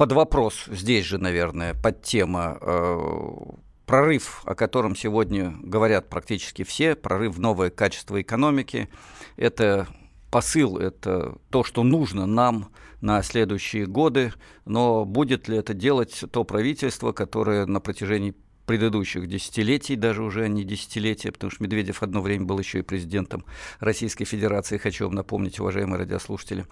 под 0.00 0.12
вопрос 0.12 0.64
здесь 0.68 1.04
же, 1.04 1.18
наверное, 1.18 1.74
под 1.74 2.00
тема 2.02 2.56
э, 2.58 2.98
прорыв, 3.90 4.42
о 4.44 4.54
котором 4.54 4.94
сегодня 4.94 5.54
говорят 5.62 6.08
практически 6.08 6.62
все, 6.62 6.94
прорыв 6.94 7.34
в 7.34 7.40
новое 7.40 7.70
качество 7.70 8.20
экономики, 8.20 8.88
это 9.36 9.88
посыл, 10.30 10.78
это 10.78 11.36
то, 11.50 11.64
что 11.64 11.82
нужно 11.82 12.26
нам 12.26 12.70
на 13.00 13.22
следующие 13.22 13.86
годы, 13.86 14.32
но 14.64 15.04
будет 15.04 15.48
ли 15.48 15.56
это 15.56 15.74
делать 15.74 16.24
то 16.30 16.44
правительство, 16.44 17.12
которое 17.12 17.66
на 17.66 17.80
протяжении 17.80 18.34
предыдущих 18.70 19.26
десятилетий, 19.26 19.96
даже 19.96 20.22
уже 20.22 20.48
не 20.48 20.62
десятилетия, 20.62 21.32
потому 21.32 21.50
что 21.50 21.64
Медведев 21.64 22.04
одно 22.04 22.22
время 22.22 22.44
был 22.44 22.56
еще 22.60 22.78
и 22.78 22.82
президентом 22.82 23.44
Российской 23.80 24.24
Федерации, 24.24 24.78
хочу 24.78 25.06
вам 25.06 25.16
напомнить, 25.16 25.58
уважаемые 25.58 25.98
радиослушатели. 25.98 26.66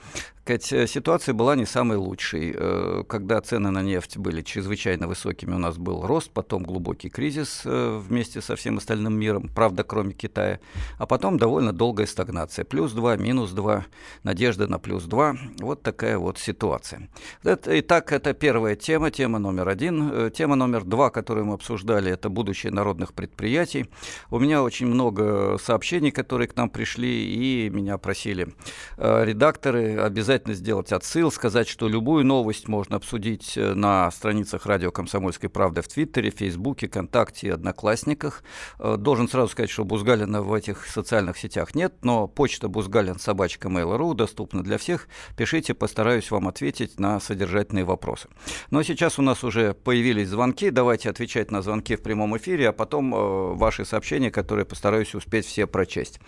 Кать, 0.45 0.73
э, 0.73 0.87
ситуация 0.87 1.35
была 1.35 1.57
не 1.57 1.67
самой 1.67 1.97
лучшей. 1.97 2.55
Э, 2.55 3.03
когда 3.09 3.41
цены 3.41 3.73
на 3.73 3.83
нефть 3.83 4.17
были 4.17 4.43
чрезвычайно 4.43 5.09
высокими, 5.09 5.55
у 5.55 5.59
нас 5.59 5.77
был 5.77 6.07
рост, 6.07 6.31
потом 6.31 6.63
глубокий 6.63 7.09
кризис 7.09 7.63
э, 7.65 7.99
вместе 7.99 8.41
со 8.43 8.55
всем 8.55 8.79
остальным 8.79 9.19
миром, 9.19 9.51
правда, 9.53 9.83
кроме 9.83 10.13
Китая, 10.13 10.61
а 10.99 11.07
потом 11.07 11.37
довольно 11.37 11.73
долгая 11.73 12.07
стагнация. 12.07 12.65
Плюс 12.65 12.93
2, 12.93 13.17
минус 13.17 13.51
2, 13.51 13.87
надежда 14.23 14.69
на 14.69 14.79
плюс 14.79 15.03
2. 15.03 15.37
Вот 15.59 15.83
такая 15.83 16.17
вот 16.17 16.39
ситуация. 16.39 17.09
Итак, 17.43 18.13
это 18.13 18.35
первая 18.35 18.77
тема, 18.77 19.11
тема 19.11 19.41
номер 19.41 19.69
один. 19.69 20.31
Тема 20.31 20.55
номер 20.55 20.85
два, 20.85 21.11
которую 21.11 21.47
мы 21.47 21.55
обсуждаем, 21.55 21.88
обсуждали, 21.89 22.13
это 22.13 22.29
будущее 22.29 22.73
народных 22.73 23.15
предприятий. 23.15 23.87
У 24.31 24.39
меня 24.39 24.63
очень 24.63 24.87
много 24.87 25.59
сообщений, 25.59 26.11
которые 26.11 26.49
к 26.49 26.57
нам 26.57 26.71
пришли, 26.71 27.09
и 27.09 27.71
меня 27.71 27.99
просили 27.99 28.49
э, 28.97 29.25
редакторы 29.25 29.99
обязательно 29.99 30.55
сделать 30.55 30.93
отсыл, 30.93 31.31
сказать, 31.31 31.69
что 31.69 31.89
любую 31.89 32.25
новость 32.25 32.69
можно 32.69 32.97
обсудить 32.97 33.57
э, 33.57 33.75
на 33.75 34.11
страницах 34.11 34.67
радио 34.67 34.91
«Комсомольской 34.91 35.49
правды» 35.49 35.81
в 35.81 35.89
Твиттере, 35.89 36.31
Фейсбуке, 36.31 36.89
ВКонтакте 36.89 37.55
Одноклассниках. 37.55 38.43
Э, 38.79 38.97
должен 38.99 39.29
сразу 39.29 39.49
сказать, 39.49 39.71
что 39.71 39.85
Бузгалина 39.85 40.43
в 40.43 40.53
этих 40.53 40.87
социальных 40.87 41.39
сетях 41.39 41.75
нет, 41.75 41.95
но 42.03 42.29
почта 42.29 42.69
бузгалин 42.69 43.19
собачка 43.19 43.69
mail.ru 43.69 44.15
доступна 44.15 44.63
для 44.63 44.77
всех. 44.77 45.09
Пишите, 45.37 45.75
постараюсь 45.75 46.31
вам 46.31 46.49
ответить 46.49 47.01
на 47.01 47.21
содержательные 47.21 47.85
вопросы. 47.85 48.29
Но 48.71 48.83
сейчас 48.83 49.19
у 49.19 49.23
нас 49.23 49.45
уже 49.45 49.73
появились 49.73 50.29
звонки, 50.29 50.71
давайте 50.71 51.11
отвечать 51.11 51.51
на 51.51 51.63
звонки 51.63 51.78
в 51.97 52.03
прямом 52.03 52.37
эфире, 52.37 52.69
а 52.69 52.73
потом 52.73 53.15
э, 53.15 53.55
ваши 53.55 53.85
сообщения, 53.85 54.31
которые 54.31 54.65
постараюсь 54.65 55.15
успеть 55.15 55.47
все 55.47 55.67
прочесть. 55.67 56.21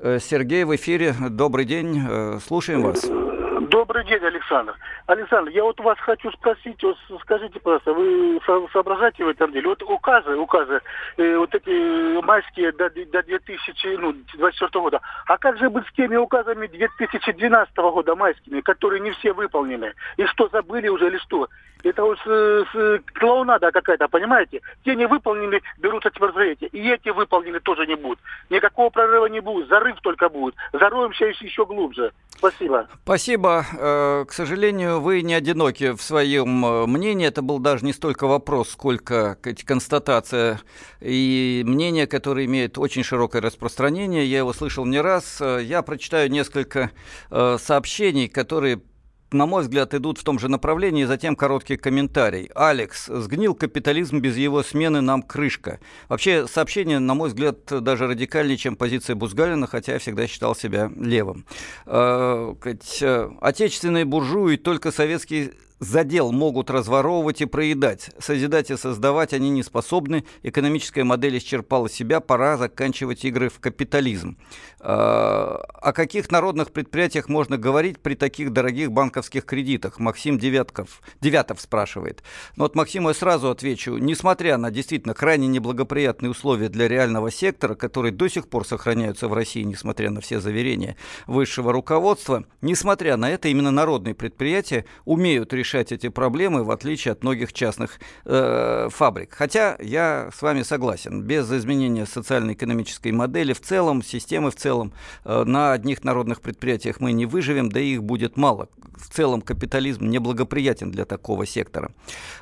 Э, 0.00 0.18
Сергей 0.20 0.64
в 0.64 0.74
эфире. 0.76 1.14
Добрый 1.30 1.64
день. 1.64 2.00
Э, 2.08 2.38
слушаем 2.46 2.82
вас. 2.82 3.04
Добрый 3.70 4.04
день, 4.06 4.22
Александр. 4.24 4.74
Александр, 5.06 5.50
я 5.50 5.64
вот 5.64 5.80
вас 5.80 5.98
хочу 5.98 6.30
спросить, 6.32 6.82
вот 6.82 6.96
скажите, 7.22 7.58
пожалуйста, 7.60 7.92
вы 7.92 8.40
соображаете 8.72 9.24
в 9.24 9.28
этом 9.28 9.52
деле? 9.52 9.68
Вот 9.68 9.82
указы, 9.82 10.36
указы, 10.36 10.80
э, 11.16 11.36
вот 11.36 11.54
эти 11.54 12.22
майские 12.22 12.72
до, 12.72 12.88
до 12.88 13.22
2024 13.22 13.98
ну, 13.98 14.14
года. 14.80 15.00
А 15.26 15.36
как 15.38 15.58
же 15.58 15.70
быть 15.70 15.86
с 15.86 15.92
теми 15.94 16.16
указами 16.16 16.66
2012 16.66 17.76
года 17.76 18.14
майскими, 18.14 18.60
которые 18.60 19.00
не 19.00 19.10
все 19.12 19.32
выполнены? 19.32 19.92
И 20.16 20.24
что, 20.26 20.48
забыли 20.48 20.88
уже 20.88 21.08
или 21.08 21.18
что? 21.18 21.48
Это 21.84 22.02
вот 22.02 22.18
с, 22.18 22.66
с, 22.72 23.02
клоунада 23.14 23.70
какая-то, 23.70 24.08
понимаете? 24.08 24.60
Те 24.84 24.96
не 24.96 25.06
выполнены, 25.06 25.60
берутся 25.78 26.10
эти. 26.42 26.64
И 26.64 26.88
эти 26.90 27.10
выполнены 27.10 27.60
тоже 27.60 27.86
не 27.86 27.94
будут. 27.94 28.18
Никакого 28.50 28.90
прорыва 28.90 29.26
не 29.26 29.40
будет, 29.40 29.68
зарыв 29.68 30.00
только 30.02 30.28
будет. 30.28 30.54
Зароемся 30.72 31.26
еще 31.26 31.64
глубже. 31.66 32.12
Спасибо. 32.38 32.88
Спасибо. 33.02 33.66
Э, 33.76 34.24
к 34.26 34.32
сожалению, 34.32 35.00
вы 35.00 35.22
не 35.22 35.34
одиноки 35.34 35.92
в 35.92 36.02
своем 36.02 36.64
э, 36.64 36.86
мнении. 36.86 37.26
Это 37.26 37.42
был 37.42 37.58
даже 37.58 37.84
не 37.84 37.92
столько 37.92 38.26
вопрос, 38.26 38.70
сколько 38.70 39.36
констатация 39.66 40.60
и 41.00 41.62
мнение, 41.66 42.06
которое 42.06 42.46
имеет 42.46 42.78
очень 42.78 43.02
широкое 43.02 43.42
распространение. 43.42 44.24
Я 44.24 44.38
его 44.38 44.52
слышал 44.52 44.84
не 44.84 45.00
раз. 45.00 45.40
Э, 45.40 45.60
я 45.62 45.82
прочитаю 45.82 46.30
несколько 46.30 46.90
сообщений, 47.30 48.28
которые 48.28 48.80
на 49.30 49.46
мой 49.46 49.62
взгляд, 49.62 49.94
идут 49.94 50.18
в 50.18 50.24
том 50.24 50.38
же 50.38 50.48
направлении, 50.48 51.04
затем 51.04 51.36
короткий 51.36 51.76
комментарий. 51.76 52.50
Алекс, 52.54 53.06
сгнил 53.06 53.54
капитализм, 53.54 54.20
без 54.20 54.36
его 54.36 54.62
смены 54.62 55.00
нам 55.00 55.22
крышка. 55.22 55.80
Вообще, 56.08 56.46
сообщение, 56.46 56.98
на 56.98 57.14
мой 57.14 57.28
взгляд, 57.28 57.64
даже 57.66 58.06
радикальнее, 58.06 58.56
чем 58.56 58.76
позиция 58.76 59.16
Бузгалина, 59.16 59.66
хотя 59.66 59.94
я 59.94 59.98
всегда 59.98 60.26
считал 60.26 60.54
себя 60.54 60.90
левым. 60.96 61.44
Э, 61.86 62.54
отечественные 63.40 64.04
буржуи 64.04 64.56
только 64.56 64.90
советский 64.90 65.52
задел 65.80 66.32
могут 66.32 66.70
разворовывать 66.70 67.40
и 67.40 67.46
проедать. 67.46 68.10
Созидать 68.18 68.70
и 68.70 68.76
создавать 68.76 69.32
они 69.32 69.50
не 69.50 69.62
способны. 69.62 70.24
Экономическая 70.42 71.04
модель 71.04 71.38
исчерпала 71.38 71.88
себя. 71.88 72.20
Пора 72.20 72.56
заканчивать 72.56 73.24
игры 73.24 73.48
в 73.48 73.60
капитализм. 73.60 74.36
А, 74.80 75.64
о 75.80 75.92
каких 75.92 76.30
народных 76.30 76.72
предприятиях 76.72 77.28
можно 77.28 77.56
говорить 77.56 78.00
при 78.00 78.14
таких 78.14 78.52
дорогих 78.52 78.92
банковских 78.92 79.44
кредитах? 79.44 79.98
Максим 79.98 80.38
Девятков, 80.38 81.00
Девятов 81.20 81.60
спрашивает. 81.60 82.22
Ну 82.56 82.64
вот 82.64 82.74
Максиму 82.74 83.08
я 83.08 83.14
сразу 83.14 83.50
отвечу. 83.50 83.96
Несмотря 83.98 84.56
на 84.56 84.70
действительно 84.70 85.14
крайне 85.14 85.46
неблагоприятные 85.46 86.30
условия 86.30 86.68
для 86.68 86.88
реального 86.88 87.30
сектора, 87.30 87.74
которые 87.74 88.12
до 88.12 88.28
сих 88.28 88.48
пор 88.48 88.66
сохраняются 88.66 89.28
в 89.28 89.32
России, 89.32 89.62
несмотря 89.62 90.10
на 90.10 90.20
все 90.20 90.40
заверения 90.40 90.96
высшего 91.26 91.72
руководства, 91.72 92.44
несмотря 92.60 93.16
на 93.16 93.30
это, 93.30 93.48
именно 93.48 93.70
народные 93.70 94.14
предприятия 94.14 94.84
умеют 95.04 95.52
решать 95.52 95.67
решать 95.68 95.92
эти 95.92 96.08
проблемы, 96.08 96.64
в 96.64 96.70
отличие 96.70 97.12
от 97.12 97.22
многих 97.22 97.52
частных 97.52 98.00
э, 98.24 98.88
фабрик. 98.90 99.34
Хотя 99.34 99.76
я 99.80 100.30
с 100.34 100.40
вами 100.40 100.62
согласен, 100.62 101.22
без 101.22 101.50
изменения 101.52 102.06
социально-экономической 102.06 103.12
модели 103.12 103.52
в 103.52 103.60
целом, 103.60 104.02
системы 104.02 104.50
в 104.50 104.56
целом, 104.56 104.92
э, 105.24 105.44
на 105.44 105.72
одних 105.72 106.04
народных 106.04 106.40
предприятиях 106.40 107.00
мы 107.00 107.12
не 107.12 107.26
выживем, 107.26 107.68
да 107.68 107.80
и 107.80 107.94
их 107.94 108.02
будет 108.02 108.36
мало. 108.36 108.68
В 108.96 109.14
целом 109.14 109.42
капитализм 109.42 110.06
неблагоприятен 110.06 110.90
для 110.90 111.04
такого 111.04 111.46
сектора. 111.46 111.92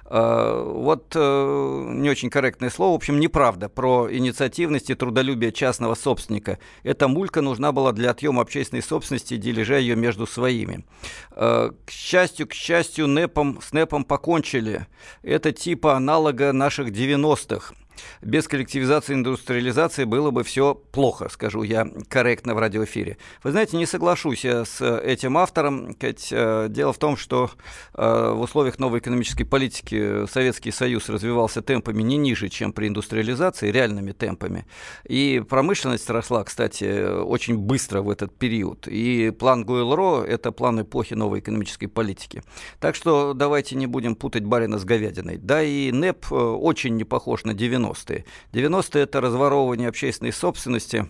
Э, 0.05 0.63
вот 0.65 1.13
э, 1.15 1.89
не 1.95 2.09
очень 2.09 2.31
корректное 2.31 2.71
слово, 2.71 2.93
в 2.93 2.97
общем, 2.97 3.19
неправда 3.19 3.69
про 3.69 4.09
инициативность 4.11 4.91
и 4.91 4.95
трудолюбие 4.95 5.51
частного 5.51 5.95
собственника. 5.95 6.59
Эта 6.85 7.09
мулька 7.09 7.41
нужна 7.41 7.73
была 7.73 7.93
для 7.93 8.11
отъема 8.11 8.43
общественной 8.43 8.83
собственности, 8.83 9.37
дележа 9.37 9.79
ее 9.79 9.97
между 9.97 10.27
своими. 10.27 10.85
Э, 11.33 11.73
к 11.85 11.91
счастью, 11.91 12.47
к 12.47 12.53
счастью, 12.53 13.09
НЭПом, 13.17 13.61
с 13.63 13.73
НЭПом 13.73 14.05
покончили. 14.05 14.87
Это 15.23 15.53
типа 15.53 15.97
аналога 15.97 16.53
наших 16.53 16.89
90-х 16.89 17.75
без 18.23 18.49
коллективизации 18.49 19.13
и 19.13 19.17
индустриализации 19.17 20.05
было 20.05 20.31
бы 20.31 20.45
все 20.45 20.75
плохо, 20.75 21.29
скажу 21.29 21.63
я 21.63 21.87
корректно 22.09 22.55
в 22.55 22.59
радиоэфире. 22.59 23.19
Вы 23.43 23.51
знаете, 23.51 23.77
не 23.77 23.87
соглашусь 23.87 24.45
я 24.45 24.65
с 24.65 24.81
этим 24.99 25.39
автором. 25.39 25.97
Э, 26.01 26.67
дело 26.69 26.93
в 26.93 26.99
том, 26.99 27.17
что 27.17 27.51
э, 27.95 28.33
в 28.35 28.41
условиях 28.41 28.79
новой 28.79 28.99
экономической 28.99 29.45
политики 29.45 30.27
Советский 30.27 30.71
Союз 30.71 31.09
развивался 31.09 31.63
темпами 31.63 32.03
не 32.03 32.17
ниже, 32.17 32.49
чем 32.49 32.73
при 32.73 32.89
индустриализации, 32.89 33.71
реальными 33.71 34.13
темпами. 34.13 34.67
И 35.05 35.43
промышленность 35.49 36.09
росла, 36.11 36.45
кстати, 36.45 37.21
очень 37.23 37.57
быстро 37.59 38.03
в 38.03 38.11
этот 38.11 38.37
период. 38.37 38.89
И 38.89 39.31
план 39.31 39.65
Гуэлро– 39.65 40.25
это 40.29 40.53
план 40.53 40.83
эпохи 40.83 41.15
новой 41.15 41.41
экономической 41.41 41.87
политики. 41.87 42.43
Так 42.81 42.95
что 42.95 43.35
давайте 43.35 43.77
не 43.77 43.87
будем 43.87 44.15
путать 44.15 44.45
барина 44.45 44.79
с 44.79 44.85
говядиной. 44.85 45.39
Да 45.39 45.63
и 45.63 45.93
НЭП 45.93 46.27
э, 46.33 46.35
очень 46.35 46.97
не 46.97 47.05
похож 47.05 47.45
на 47.45 47.55
90 47.55 47.86
90-е. 47.87 48.25
90-е– 48.53 49.03
это 49.05 49.21
разворовывание 49.21 49.89
общественной 49.89 50.33
собственности, 50.33 51.09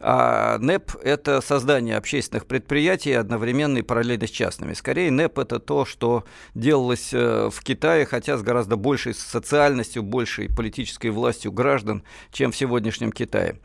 а 0.00 0.58
НЭП– 0.58 0.92
это 1.02 1.40
создание 1.40 1.96
общественных 1.96 2.46
предприятий 2.46 3.12
одновременно 3.12 3.78
и 3.78 3.82
параллельно 3.82 4.26
с 4.26 4.30
частными. 4.30 4.74
Скорее, 4.74 5.10
НЭП– 5.10 5.38
это 5.40 5.58
то, 5.58 5.84
что 5.84 6.24
делалось 6.54 7.10
э, 7.12 7.50
в 7.52 7.62
Китае, 7.62 8.06
хотя 8.06 8.36
с 8.36 8.42
гораздо 8.42 8.76
большей 8.76 9.14
социальностью, 9.14 10.02
большей 10.02 10.48
политической 10.48 11.08
властью 11.10 11.52
граждан, 11.52 12.02
чем 12.32 12.52
в 12.52 12.56
сегодняшнем 12.56 13.12
Китае. 13.12 13.60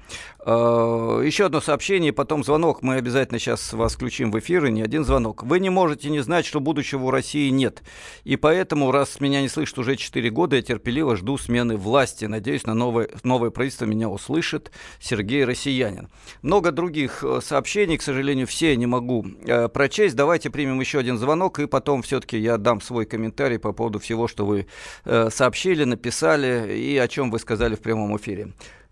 Э, 0.46 1.22
еще 1.26 1.46
одно 1.46 1.62
сообщение, 1.62 2.14
потом 2.14 2.44
звонок. 2.44 2.82
Мы 2.82 2.96
обязательно 2.96 3.40
сейчас 3.40 3.74
вас 3.74 3.94
включим 3.96 4.32
в 4.32 4.40
эфир, 4.40 4.66
и 4.66 4.72
не 4.72 4.82
один 4.82 5.06
звонок. 5.06 5.44
Вы 5.44 5.60
не 5.60 5.70
можете 5.70 6.10
не 6.10 6.20
знать, 6.20 6.46
что 6.46 6.60
будущего 6.60 7.06
у 7.06 7.12
России 7.12 7.50
нет. 7.50 7.84
И 8.24 8.36
поэтому, 8.36 8.92
раз 8.92 9.20
меня 9.20 9.42
не 9.42 9.50
слышат 9.50 9.78
уже 9.80 9.96
4 9.96 10.30
года, 10.30 10.56
я 10.56 10.62
терпеливо 10.62 11.16
жду 11.16 11.38
смены 11.38 11.78
власти. 11.78 12.26
Надеюсь, 12.26 12.66
на 12.66 12.74
новое, 12.74 13.10
новое 13.24 13.50
правительство 13.52 13.86
меня 13.86 14.10
услышит 14.10 14.72
Сергей 15.00 15.46
Россиянин. 15.46 16.10
Много 16.42 16.72
других 16.72 17.24
э, 17.24 17.40
сообщений, 17.42 17.98
к 17.98 18.02
сожалению, 18.02 18.48
все 18.48 18.76
не 18.76 18.86
могу 18.86 19.26
э, 19.46 19.68
прочесть. 19.70 20.16
Давайте 20.16 20.50
примем 20.50 20.80
еще 20.80 21.00
один 21.00 21.18
звонок, 21.18 21.60
и 21.60 21.68
потом 21.68 22.02
все-таки 22.02 22.38
я 22.38 22.58
дам 22.58 22.82
свой 22.82 23.06
комментарий 23.06 23.60
по 23.60 23.74
поводу 23.74 24.00
всего, 24.00 24.28
что 24.28 24.46
вы 24.46 24.68
э, 25.06 25.30
сообщили, 25.30 25.84
написали 25.84 26.74
и 26.74 26.98
о 26.98 27.08
чем 27.08 27.32
вы 27.32 27.40
сказали 27.40 27.76
в 27.76 27.82
прямом 27.82 28.16
эфире. 28.18 28.50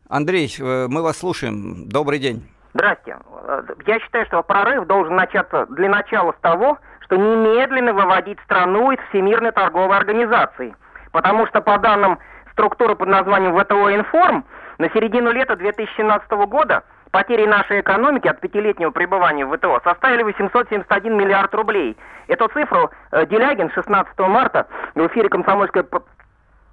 Андрей, 0.09 0.53
э, 0.59 0.87
мы 0.89 1.01
вас 1.01 1.17
слушаем. 1.17 1.87
Добрый 1.87 2.19
день. 2.19 2.43
Здрасте. 2.73 3.17
Э, 3.47 3.63
я 3.85 3.99
считаю, 3.99 4.25
что 4.25 4.43
прорыв 4.43 4.85
должен 4.85 5.15
начаться 5.15 5.65
для 5.67 5.89
начала 5.89 6.33
с 6.37 6.41
того, 6.41 6.77
что 7.05 7.15
немедленно 7.15 7.93
выводить 7.93 8.39
страну 8.45 8.91
из 8.91 8.99
Всемирной 9.09 9.51
торговой 9.51 9.97
организации. 9.97 10.75
Потому 11.11 11.47
что 11.47 11.61
по 11.61 11.77
данным 11.77 12.19
структуры 12.53 12.95
под 12.95 13.09
названием 13.09 13.57
ВТО 13.57 13.93
Информ, 13.93 14.45
на 14.77 14.89
середину 14.89 15.31
лета 15.31 15.55
2017 15.55 16.31
года 16.47 16.83
потери 17.11 17.45
нашей 17.45 17.81
экономики 17.81 18.27
от 18.27 18.39
пятилетнего 18.39 18.91
пребывания 18.91 19.45
в 19.45 19.55
ВТО 19.55 19.81
составили 19.83 20.23
871 20.23 21.15
миллиард 21.15 21.53
рублей. 21.53 21.97
Эту 22.27 22.47
цифру 22.49 22.91
э, 23.11 23.25
Делягин 23.27 23.69
16 23.71 24.17
марта 24.19 24.67
в 24.95 25.07
эфире 25.07 25.29
«Комсомольской 25.29 25.83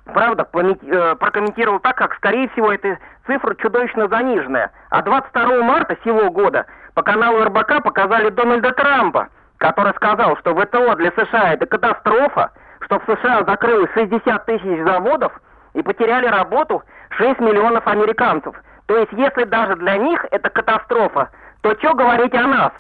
правда 0.05 0.49
э, 0.53 1.15
прокомментировал 1.17 1.81
так, 1.81 1.97
как, 1.97 2.15
скорее 2.15 2.49
всего, 2.51 2.73
эта 2.73 2.99
цифра 3.27 3.55
чудовищно 3.57 4.09
заниженная. 4.09 4.71
А 4.91 5.03
22 5.03 5.63
марта 5.63 5.97
сего 6.05 6.31
года 6.31 6.67
по 6.95 7.03
каналу 7.03 7.45
РБК 7.45 7.83
показали 7.83 8.31
Дональда 8.31 8.73
Трампа, 8.73 9.29
который 9.59 9.93
сказал, 9.95 10.37
что 10.39 10.55
ВТО 10.55 10.95
для 10.95 11.13
США 11.13 11.55
это 11.55 11.67
катастрофа, 11.67 12.53
что 12.81 13.01
в 13.01 13.05
США 13.05 13.45
закрылось 13.45 13.91
60 13.95 14.47
тысяч 14.47 14.85
заводов 14.85 15.33
и 15.75 15.83
потеряли 15.83 16.27
работу 16.27 16.83
6 17.11 17.41
миллионов 17.41 17.87
американцев. 17.87 18.55
То 18.89 18.97
есть, 18.97 19.13
если 19.13 19.45
даже 19.45 19.77
для 19.77 19.99
них 19.99 20.25
это 20.31 20.49
катастрофа, 20.49 21.31
то 21.61 21.75
что 21.79 21.93
говорить 21.93 22.35
о 22.35 22.47
нас? 22.47 22.73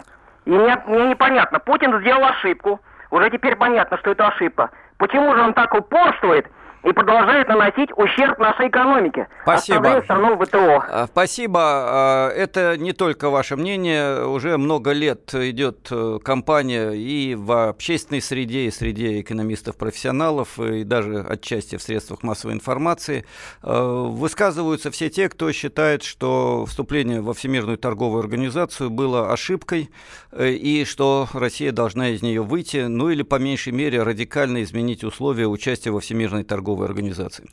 И 0.46 0.50
мне, 0.50 0.82
мне 0.86 1.08
непонятно, 1.10 1.58
Путин 1.58 2.00
сделал 2.00 2.24
ошибку, 2.24 2.80
уже 3.10 3.30
теперь 3.30 3.56
понятно, 3.56 3.98
что 3.98 4.12
это 4.12 4.28
ошибка. 4.28 4.70
Почему 4.96 5.34
же 5.34 5.42
он 5.42 5.52
так 5.52 5.74
упорствует 5.74 6.46
и 6.84 6.92
продолжает 6.92 7.48
наносить 7.48 7.90
ущерб 7.96 8.38
нашей 8.38 8.68
экономике. 8.68 9.28
Спасибо. 9.42 10.00
страну 10.04 10.38
ВТО. 10.38 10.84
А, 10.88 11.06
спасибо. 11.10 11.60
А, 11.62 12.30
это 12.30 12.76
не 12.76 12.92
только 12.92 13.30
ваше 13.30 13.56
мнение. 13.56 14.24
Уже 14.24 14.56
много 14.58 14.92
лет 14.92 15.34
идет 15.34 15.88
э, 15.90 16.18
кампания 16.22 16.92
и 16.92 17.34
в 17.34 17.68
общественной 17.68 18.20
среде, 18.20 18.66
и 18.66 18.70
среди 18.70 19.20
экономистов-профессионалов, 19.20 20.58
и 20.60 20.84
даже 20.84 21.20
отчасти 21.20 21.76
в 21.76 21.82
средствах 21.82 22.22
массовой 22.22 22.54
информации. 22.54 23.24
Э, 23.62 24.04
высказываются 24.06 24.90
все 24.90 25.10
те, 25.10 25.28
кто 25.28 25.50
считает, 25.52 26.04
что 26.04 26.64
вступление 26.66 27.20
во 27.20 27.34
Всемирную 27.34 27.78
торговую 27.78 28.20
организацию 28.20 28.90
было 28.90 29.32
ошибкой, 29.32 29.90
э, 30.30 30.50
и 30.50 30.84
что 30.84 31.26
Россия 31.32 31.72
должна 31.72 32.10
из 32.10 32.22
нее 32.22 32.42
выйти, 32.42 32.86
ну 32.86 33.10
или 33.10 33.22
по 33.22 33.36
меньшей 33.36 33.72
мере 33.72 34.02
радикально 34.02 34.62
изменить 34.62 35.02
условия 35.02 35.46
участия 35.46 35.90
во 35.90 36.00
Всемирной 36.00 36.44
торговой 36.44 36.67
торговой 36.68 36.86
организации. 36.86 37.48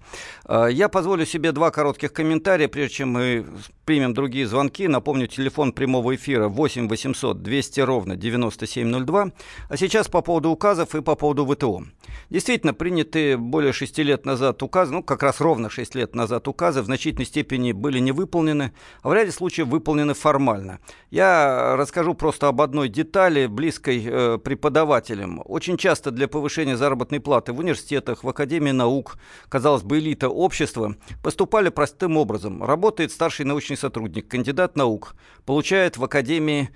А, 0.46 0.68
я 0.68 0.90
позволю 0.90 1.26
себе 1.26 1.52
два 1.52 1.72
коротких 1.72 2.12
комментария, 2.12 2.68
прежде 2.68 2.96
чем 2.96 3.10
мы 3.10 3.46
примем 3.86 4.14
другие 4.14 4.48
звонки. 4.48 4.88
Напомню, 4.88 5.28
телефон 5.28 5.72
прямого 5.72 6.16
эфира 6.16 6.48
8 6.48 6.90
800 6.90 7.42
200 7.42 7.80
ровно 7.82 8.16
9702. 8.16 9.32
А 9.70 9.78
сейчас 9.78 10.08
по 10.08 10.22
поводу 10.22 10.50
указов 10.50 10.96
и 10.96 11.02
по 11.02 11.16
поводу 11.16 11.46
ВТО. 11.46 11.84
Действительно, 12.30 12.74
принятые 12.74 13.38
более 13.38 13.74
6 13.74 14.00
лет 14.00 14.26
назад 14.26 14.64
указы, 14.64 14.94
ну, 14.94 15.04
как 15.04 15.24
раз 15.24 15.40
ровно 15.40 15.70
6 15.70 15.96
лет 15.96 16.16
назад 16.16 16.48
указы 16.48 16.82
в 16.82 16.86
значительной 16.86 17.26
степени 17.26 17.72
были 17.72 18.00
не 18.00 18.12
выполнены, 18.12 18.72
а 19.02 19.10
в 19.10 19.14
ряде 19.14 19.32
случаев 19.32 19.68
выполнены 19.68 20.14
формально. 20.14 20.80
Я 21.12 21.76
расскажу 21.78 22.14
просто 22.16 22.48
об 22.48 22.62
одной 22.62 22.90
детали, 22.90 23.48
близкой 23.48 24.04
э, 24.06 24.38
преподавателям. 24.44 25.42
Очень 25.46 25.78
часто 25.78 26.12
для 26.12 26.28
повышения 26.28 26.78
заработной 26.78 27.20
платы 27.20 27.54
в 27.54 27.60
университетах, 27.60 28.24
в 28.24 28.30
Академии 28.30 28.72
наук, 28.72 29.05
казалось 29.50 29.84
бы, 29.84 30.00
элита 30.00 30.30
общества, 30.30 30.96
поступали 31.24 31.70
простым 31.70 32.18
образом. 32.18 32.64
Работает 32.64 33.12
старший 33.12 33.46
научный 33.46 33.78
сотрудник, 33.78 34.28
кандидат 34.28 34.76
наук, 34.76 35.16
получает 35.46 35.98
в 35.98 36.04
Академии 36.04 36.70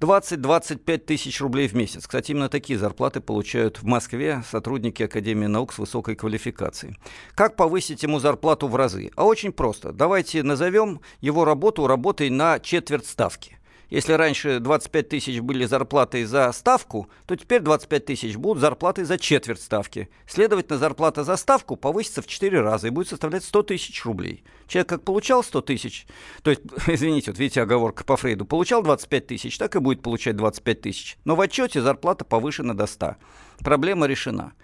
20-25 0.00 0.98
тысяч 0.98 1.40
рублей 1.40 1.68
в 1.68 1.74
месяц. 1.74 2.06
Кстати, 2.06 2.32
именно 2.32 2.48
такие 2.48 2.78
зарплаты 2.78 3.20
получают 3.20 3.80
в 3.80 3.84
Москве 3.84 4.42
сотрудники 4.50 5.02
Академии 5.02 5.46
наук 5.46 5.72
с 5.72 5.78
высокой 5.78 6.14
квалификацией. 6.14 6.98
Как 7.34 7.56
повысить 7.56 8.02
ему 8.02 8.18
зарплату 8.18 8.68
в 8.68 8.76
разы? 8.76 9.10
А 9.16 9.24
очень 9.24 9.52
просто. 9.52 9.92
Давайте 9.92 10.42
назовем 10.42 11.00
его 11.20 11.44
работу 11.44 11.86
работой 11.86 12.28
на 12.30 12.58
четверть 12.60 13.06
ставки. 13.06 13.58
Если 13.94 14.12
раньше 14.14 14.58
25 14.58 15.08
тысяч 15.08 15.38
были 15.38 15.66
зарплаты 15.66 16.26
за 16.26 16.50
ставку, 16.50 17.08
то 17.26 17.36
теперь 17.36 17.60
25 17.60 18.04
тысяч 18.04 18.34
будут 18.34 18.60
зарплаты 18.60 19.04
за 19.04 19.18
четверть 19.18 19.62
ставки. 19.62 20.08
Следовательно, 20.26 20.80
зарплата 20.80 21.22
за 21.22 21.36
ставку 21.36 21.76
повысится 21.76 22.20
в 22.20 22.26
4 22.26 22.60
раза 22.60 22.88
и 22.88 22.90
будет 22.90 23.06
составлять 23.06 23.44
100 23.44 23.62
тысяч 23.62 24.04
рублей. 24.04 24.42
Человек 24.66 24.88
как 24.88 25.04
получал 25.04 25.44
100 25.44 25.60
тысяч, 25.60 26.08
то 26.42 26.50
есть, 26.50 26.62
извините, 26.88 27.30
вот 27.30 27.38
видите 27.38 27.62
оговорка 27.62 28.02
по 28.02 28.16
Фрейду, 28.16 28.44
получал 28.44 28.82
25 28.82 29.28
тысяч, 29.28 29.58
так 29.58 29.76
и 29.76 29.78
будет 29.78 30.02
получать 30.02 30.34
25 30.34 30.80
тысяч. 30.80 31.16
Но 31.24 31.36
в 31.36 31.40
отчете 31.40 31.80
зарплата 31.80 32.24
повышена 32.24 32.74
до 32.74 32.88
100. 32.88 33.14
Проблема 33.60 34.06
решена. 34.06 34.54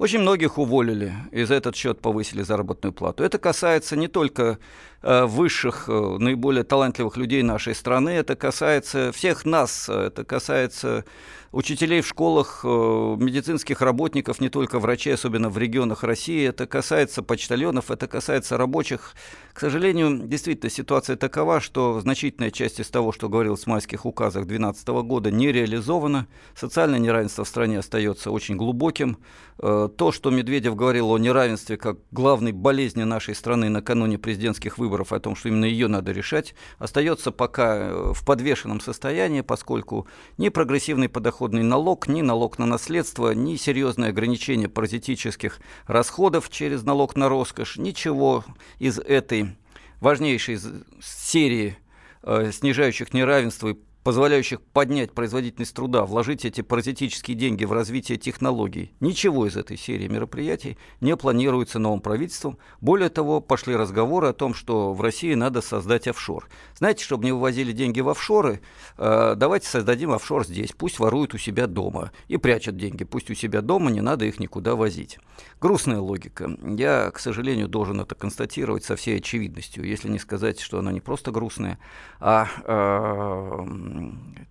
Очень 0.00 0.20
многих 0.20 0.56
уволили, 0.56 1.12
и 1.30 1.44
за 1.44 1.54
этот 1.56 1.76
счет 1.76 2.00
повысили 2.00 2.40
заработную 2.40 2.94
плату. 2.94 3.22
Это 3.22 3.38
касается 3.38 3.96
не 3.96 4.08
только 4.08 4.58
высших, 5.02 5.88
э, 5.88 6.16
наиболее 6.18 6.64
талантливых 6.64 7.16
людей 7.16 7.42
нашей 7.42 7.74
страны, 7.74 8.10
это 8.10 8.36
касается 8.36 9.12
всех 9.12 9.44
нас, 9.44 9.88
это 9.88 10.24
касается 10.24 11.04
учителей 11.52 12.00
в 12.00 12.06
школах, 12.06 12.60
э, 12.64 12.68
медицинских 12.68 13.80
работников, 13.80 14.40
не 14.40 14.48
только 14.48 14.78
врачей, 14.78 15.14
особенно 15.14 15.50
в 15.50 15.58
регионах 15.58 16.04
России. 16.04 16.46
Это 16.46 16.66
касается 16.66 17.22
почтальонов, 17.22 17.90
это 17.90 18.06
касается 18.06 18.56
рабочих. 18.56 19.14
К 19.52 19.60
сожалению, 19.60 20.26
действительно, 20.26 20.70
ситуация 20.70 21.16
такова, 21.16 21.60
что 21.60 22.00
значительная 22.00 22.50
часть 22.50 22.78
из 22.78 22.88
того, 22.88 23.12
что 23.12 23.28
говорилось 23.28 23.64
в 23.64 23.66
майских 23.66 24.06
указах 24.06 24.46
2012 24.46 24.88
года, 25.02 25.30
не 25.30 25.50
реализована. 25.50 26.28
Социальное 26.54 27.00
неравенство 27.00 27.44
в 27.44 27.48
стране 27.48 27.80
остается 27.80 28.30
очень 28.30 28.56
глубоким. 28.56 29.18
Э, 29.58 29.88
то, 29.94 30.12
что 30.12 30.30
Медведев 30.30 30.76
говорил 30.76 31.10
о 31.10 31.18
неравенстве 31.18 31.76
как 31.76 31.98
главной 32.12 32.52
болезни 32.52 33.02
нашей 33.02 33.34
страны 33.34 33.68
накануне 33.68 34.18
президентских 34.18 34.78
выборов, 34.78 34.89
о 35.16 35.20
том, 35.20 35.36
что 35.36 35.48
именно 35.48 35.64
ее 35.64 35.88
надо 35.88 36.12
решать, 36.12 36.54
остается 36.78 37.32
пока 37.32 37.76
э, 37.76 38.12
в 38.14 38.24
подвешенном 38.24 38.80
состоянии, 38.80 39.40
поскольку 39.40 40.06
ни 40.36 40.48
прогрессивный 40.48 41.08
подоход 41.08 41.30
подоходный 41.30 41.62
налог, 41.62 42.08
ни 42.08 42.22
налог 42.22 42.58
на 42.58 42.66
наследство, 42.66 43.32
ни 43.32 43.56
серьезные 43.56 44.10
ограничения 44.10 44.68
паразитических 44.68 45.60
расходов 45.86 46.50
через 46.50 46.82
налог 46.82 47.16
на 47.16 47.28
роскошь, 47.28 47.76
ничего 47.76 48.44
из 48.78 48.98
этой 48.98 49.56
важнейшей 50.00 50.58
серии 51.00 51.78
э, 52.22 52.50
снижающих 52.52 53.14
неравенство 53.14 53.68
и 53.68 53.76
позволяющих 54.02 54.60
поднять 54.60 55.12
производительность 55.12 55.74
труда, 55.74 56.04
вложить 56.04 56.44
эти 56.44 56.62
паразитические 56.62 57.36
деньги 57.36 57.64
в 57.64 57.72
развитие 57.72 58.18
технологий. 58.18 58.92
Ничего 59.00 59.46
из 59.46 59.56
этой 59.56 59.76
серии 59.76 60.08
мероприятий 60.08 60.78
не 61.00 61.16
планируется 61.16 61.78
новым 61.78 62.00
правительством. 62.00 62.58
Более 62.80 63.10
того, 63.10 63.40
пошли 63.40 63.76
разговоры 63.76 64.28
о 64.28 64.32
том, 64.32 64.54
что 64.54 64.92
в 64.94 65.00
России 65.00 65.34
надо 65.34 65.60
создать 65.60 66.08
офшор. 66.08 66.48
Знаете, 66.76 67.04
чтобы 67.04 67.24
не 67.24 67.32
вывозили 67.32 67.72
деньги 67.72 68.00
в 68.00 68.08
офшоры, 68.08 68.60
э, 68.96 69.34
давайте 69.36 69.68
создадим 69.68 70.12
офшор 70.12 70.46
здесь. 70.46 70.72
Пусть 70.72 70.98
воруют 70.98 71.34
у 71.34 71.38
себя 71.38 71.66
дома 71.66 72.12
и 72.28 72.36
прячут 72.36 72.76
деньги. 72.76 73.04
Пусть 73.04 73.30
у 73.30 73.34
себя 73.34 73.60
дома, 73.60 73.90
не 73.90 74.00
надо 74.00 74.24
их 74.24 74.38
никуда 74.40 74.76
возить. 74.76 75.18
Грустная 75.60 76.00
логика. 76.00 76.50
Я, 76.62 77.10
к 77.10 77.18
сожалению, 77.18 77.68
должен 77.68 78.00
это 78.00 78.14
констатировать 78.14 78.84
со 78.84 78.96
всей 78.96 79.18
очевидностью, 79.18 79.84
если 79.84 80.08
не 80.08 80.18
сказать, 80.18 80.60
что 80.60 80.78
она 80.78 80.92
не 80.92 81.00
просто 81.00 81.30
грустная, 81.30 81.78
а 82.18 82.48
э, 82.64 83.89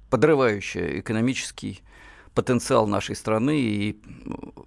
подрывающая 0.10 1.00
экономический 1.00 1.82
потенциал 2.34 2.88
нашей 2.88 3.16
страны 3.16 3.60
и 3.60 4.02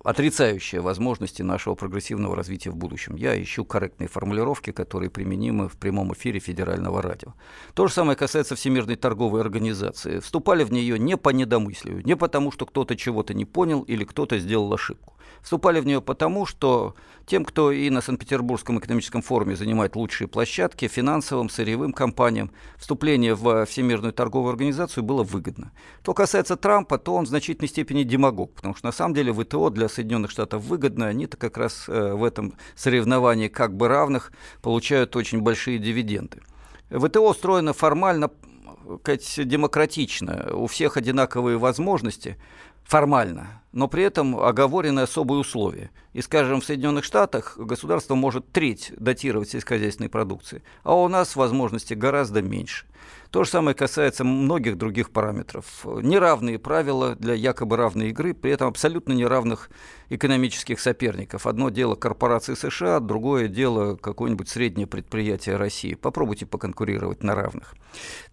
отрицающая 0.04 0.80
возможности 0.80 1.42
нашего 1.42 1.74
прогрессивного 1.74 2.36
развития 2.36 2.70
в 2.70 2.76
будущем. 2.76 3.16
Я 3.16 3.40
ищу 3.40 3.64
корректные 3.64 4.08
формулировки, 4.08 4.72
которые 4.72 5.10
применимы 5.10 5.68
в 5.68 5.78
прямом 5.78 6.12
эфире 6.12 6.40
федерального 6.40 7.00
радио. 7.00 7.34
То 7.74 7.86
же 7.86 7.94
самое 7.94 8.16
касается 8.16 8.56
Всемирной 8.56 8.96
торговой 8.96 9.40
организации. 9.40 10.18
Вступали 10.18 10.64
в 10.64 10.72
нее 10.72 10.98
не 10.98 11.16
по 11.16 11.30
недомыслию, 11.30 12.04
не 12.04 12.16
потому, 12.16 12.52
что 12.52 12.66
кто-то 12.66 12.96
чего-то 12.96 13.32
не 13.32 13.44
понял 13.44 13.82
или 13.82 14.04
кто-то 14.04 14.38
сделал 14.38 14.72
ошибку. 14.74 15.14
Вступали 15.40 15.80
в 15.80 15.86
нее 15.86 16.00
потому, 16.00 16.46
что 16.46 16.94
тем, 17.26 17.44
кто 17.44 17.72
и 17.72 17.88
на 17.90 18.00
Санкт-Петербургском 18.00 18.78
экономическом 18.78 19.22
форуме 19.22 19.56
занимает 19.56 19.96
лучшие 19.96 20.28
площадки, 20.28 20.88
финансовым, 20.88 21.48
сырьевым 21.48 21.92
компаниям, 21.92 22.50
вступление 22.76 23.34
в 23.34 23.64
Всемирную 23.66 24.12
торговую 24.12 24.50
организацию 24.50 25.04
было 25.04 25.22
выгодно. 25.22 25.72
Что 26.02 26.14
касается 26.14 26.56
Трампа, 26.56 26.98
то 26.98 27.14
он 27.14 27.24
в 27.24 27.28
значительной 27.28 27.68
степени 27.68 28.02
демагог, 28.02 28.54
потому 28.54 28.74
что 28.74 28.86
на 28.86 28.92
самом 28.92 29.14
деле 29.14 29.32
ВТО 29.32 29.70
для 29.70 29.88
Соединенных 29.88 30.30
Штатов 30.30 30.62
выгодно, 30.64 31.06
они-то 31.06 31.36
как 31.36 31.56
раз 31.56 31.88
э, 31.88 32.12
в 32.12 32.24
этом 32.24 32.54
соревновании 32.74 33.48
как 33.48 33.76
бы 33.76 33.88
равных 33.88 34.32
получают 34.60 35.16
очень 35.16 35.40
большие 35.40 35.78
дивиденды. 35.78 36.40
ВТО 36.90 37.30
устроено 37.30 37.72
формально 37.72 38.30
сказать, 39.00 39.48
демократично, 39.48 40.50
у 40.52 40.66
всех 40.66 40.96
одинаковые 40.96 41.58
возможности 41.58 42.36
формально, 42.84 43.61
но 43.72 43.88
при 43.88 44.04
этом 44.04 44.38
оговорены 44.38 45.00
особые 45.00 45.40
условия. 45.40 45.90
И, 46.12 46.20
скажем, 46.20 46.60
в 46.60 46.64
Соединенных 46.64 47.04
Штатах 47.04 47.56
государство 47.56 48.14
может 48.14 48.52
треть 48.52 48.92
датировать 48.96 49.50
сельскохозяйственной 49.50 50.10
продукции, 50.10 50.62
а 50.82 50.94
у 50.94 51.08
нас 51.08 51.36
возможности 51.36 51.94
гораздо 51.94 52.42
меньше. 52.42 52.86
То 53.30 53.44
же 53.44 53.50
самое 53.50 53.74
касается 53.74 54.24
многих 54.24 54.76
других 54.76 55.10
параметров. 55.10 55.86
Неравные 55.86 56.58
правила 56.58 57.16
для 57.16 57.32
якобы 57.32 57.78
равной 57.78 58.10
игры, 58.10 58.34
при 58.34 58.52
этом 58.52 58.68
абсолютно 58.68 59.14
неравных 59.14 59.70
экономических 60.10 60.78
соперников. 60.78 61.46
Одно 61.46 61.70
дело 61.70 61.94
корпорации 61.94 62.54
США, 62.54 63.00
другое 63.00 63.48
дело 63.48 63.96
какое-нибудь 63.96 64.50
среднее 64.50 64.86
предприятие 64.86 65.56
России. 65.56 65.94
Попробуйте 65.94 66.44
поконкурировать 66.44 67.22
на 67.22 67.34
равных. 67.34 67.74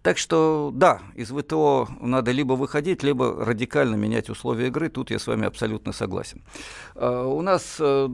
Так 0.02 0.18
что, 0.18 0.70
да, 0.74 1.00
из 1.14 1.30
ВТО 1.30 1.88
надо 2.00 2.30
либо 2.32 2.52
выходить, 2.52 3.02
либо 3.02 3.42
радикально 3.42 3.96
менять 3.96 4.28
условия 4.28 4.66
игры. 4.66 4.90
Тут 4.90 5.10
я 5.10 5.18
с 5.18 5.26
вами 5.30 5.46
абсолютно 5.46 5.92
согласен. 5.92 6.42
А, 6.94 7.24
у 7.26 7.42
нас 7.42 7.76
э, 7.78 8.08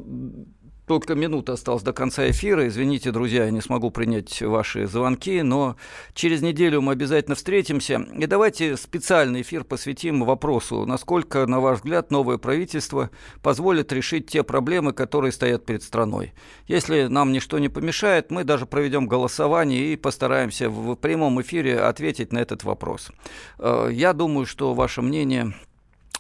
только 0.87 1.17
минута 1.17 1.55
осталась 1.55 1.83
до 1.83 1.93
конца 1.93 2.31
эфира. 2.31 2.67
Извините, 2.69 3.11
друзья, 3.11 3.47
я 3.47 3.51
не 3.51 3.61
смогу 3.61 3.91
принять 3.91 4.41
ваши 4.41 4.87
звонки, 4.87 5.43
но 5.43 5.77
через 6.15 6.43
неделю 6.43 6.81
мы 6.81 6.93
обязательно 6.93 7.35
встретимся. 7.35 8.07
И 8.17 8.27
давайте 8.27 8.77
специальный 8.77 9.43
эфир 9.43 9.65
посвятим 9.65 10.25
вопросу, 10.25 10.87
насколько, 10.87 11.47
на 11.47 11.61
ваш 11.61 11.79
взгляд, 11.79 12.13
новое 12.13 12.39
правительство 12.39 13.11
позволит 13.43 13.93
решить 13.93 14.29
те 14.29 14.45
проблемы, 14.45 14.93
которые 14.93 15.33
стоят 15.33 15.67
перед 15.67 15.83
страной. 15.83 16.35
Если 16.69 17.07
нам 17.07 17.33
ничто 17.33 17.59
не 17.59 17.69
помешает, 17.69 18.31
мы 18.31 18.45
даже 18.45 18.65
проведем 18.67 19.09
голосование 19.09 19.93
и 19.93 19.97
постараемся 19.97 20.71
в 20.71 20.95
прямом 20.95 21.41
эфире 21.43 21.81
ответить 21.81 22.33
на 22.33 22.39
этот 22.39 22.63
вопрос. 22.63 23.11
Э, 23.59 23.89
я 23.91 24.13
думаю, 24.13 24.47
что 24.47 24.73
ваше 24.73 25.03
мнение 25.03 25.53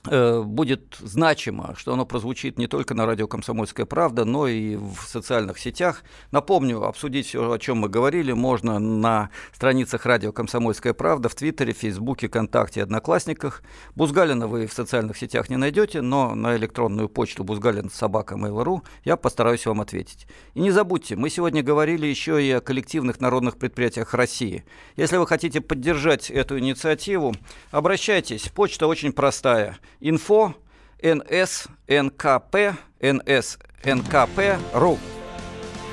будет 0.06 0.96
значимо, 1.00 1.74
что 1.76 1.92
оно 1.92 2.06
прозвучит 2.06 2.58
не 2.58 2.66
только 2.66 2.94
на 2.94 3.06
радио 3.06 3.26
«Комсомольская 3.26 3.86
правда», 3.86 4.24
но 4.24 4.46
и 4.46 4.76
в 4.76 4.96
социальных 5.06 5.58
сетях. 5.58 6.04
Напомню, 6.30 6.82
обсудить 6.84 7.26
все, 7.26 7.50
о 7.52 7.58
чем 7.58 7.78
мы 7.78 7.88
говорили, 7.88 8.32
можно 8.32 8.78
на 8.78 9.30
страницах 9.52 10.06
радио 10.06 10.32
«Комсомольская 10.32 10.94
правда» 10.94 11.28
в 11.28 11.34
Твиттере, 11.34 11.72
Фейсбуке, 11.72 12.28
ВКонтакте 12.28 12.82
Одноклассниках. 12.82 13.62
Бузгалина 13.94 14.46
вы 14.46 14.66
в 14.66 14.72
социальных 14.72 15.16
сетях 15.16 15.50
не 15.50 15.56
найдете, 15.56 16.00
но 16.00 16.34
на 16.34 16.56
электронную 16.56 17.08
почту 17.08 17.44
бузгалин 17.44 17.90
собака 17.90 18.36
mail.ru 18.36 18.82
я 19.04 19.16
постараюсь 19.16 19.66
вам 19.66 19.80
ответить. 19.80 20.26
И 20.54 20.60
не 20.60 20.70
забудьте, 20.70 21.16
мы 21.16 21.30
сегодня 21.30 21.62
говорили 21.62 22.06
еще 22.06 22.42
и 22.42 22.50
о 22.50 22.60
коллективных 22.60 23.20
народных 23.20 23.56
предприятиях 23.56 24.14
России. 24.14 24.64
Если 24.96 25.16
вы 25.16 25.26
хотите 25.26 25.60
поддержать 25.60 26.30
эту 26.30 26.58
инициативу, 26.58 27.34
обращайтесь. 27.70 28.48
Почта 28.54 28.86
очень 28.86 29.12
простая– 29.12 29.78
info 30.00 30.54
nsnkp 31.02 32.74
nsnkp.ру. 33.00 34.98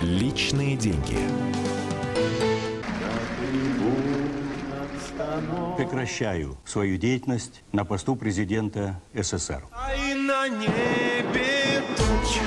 Личные 0.02 0.76
деньги. 0.76 1.18
Прекращаю 5.78 6.58
свою 6.66 6.98
деятельность 6.98 7.64
на 7.72 7.86
посту 7.86 8.16
президента 8.16 9.02
СССР. 9.14 9.64
А 9.72 9.94
и 9.96 10.14
на 10.14 10.48
небе 10.48 11.82
тучи. 11.98 12.42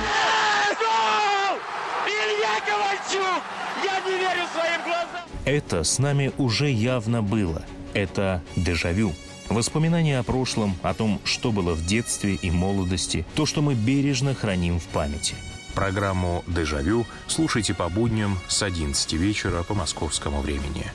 Илья 2.06 2.60
Ковальчук! 2.64 3.42
Я 3.84 4.00
не 4.00 4.18
верю 4.18 4.46
своим 4.52 4.82
глазам! 4.84 5.24
Это 5.44 5.82
с 5.82 5.98
нами 5.98 6.32
уже 6.38 6.70
явно 6.70 7.22
было. 7.22 7.62
Это 7.94 8.42
дежавю. 8.56 9.12
Воспоминания 9.48 10.18
о 10.18 10.22
прошлом, 10.22 10.74
о 10.82 10.92
том, 10.94 11.20
что 11.24 11.52
было 11.52 11.74
в 11.74 11.84
детстве 11.86 12.34
и 12.34 12.50
молодости, 12.50 13.24
то, 13.34 13.46
что 13.46 13.62
мы 13.62 13.74
бережно 13.74 14.34
храним 14.34 14.80
в 14.80 14.84
памяти. 14.84 15.34
Программу 15.74 16.42
«Дежавю» 16.46 17.06
слушайте 17.26 17.74
по 17.74 17.88
будням 17.88 18.38
с 18.48 18.62
11 18.62 19.12
вечера 19.12 19.62
по 19.62 19.74
московскому 19.74 20.40
времени. 20.40 20.86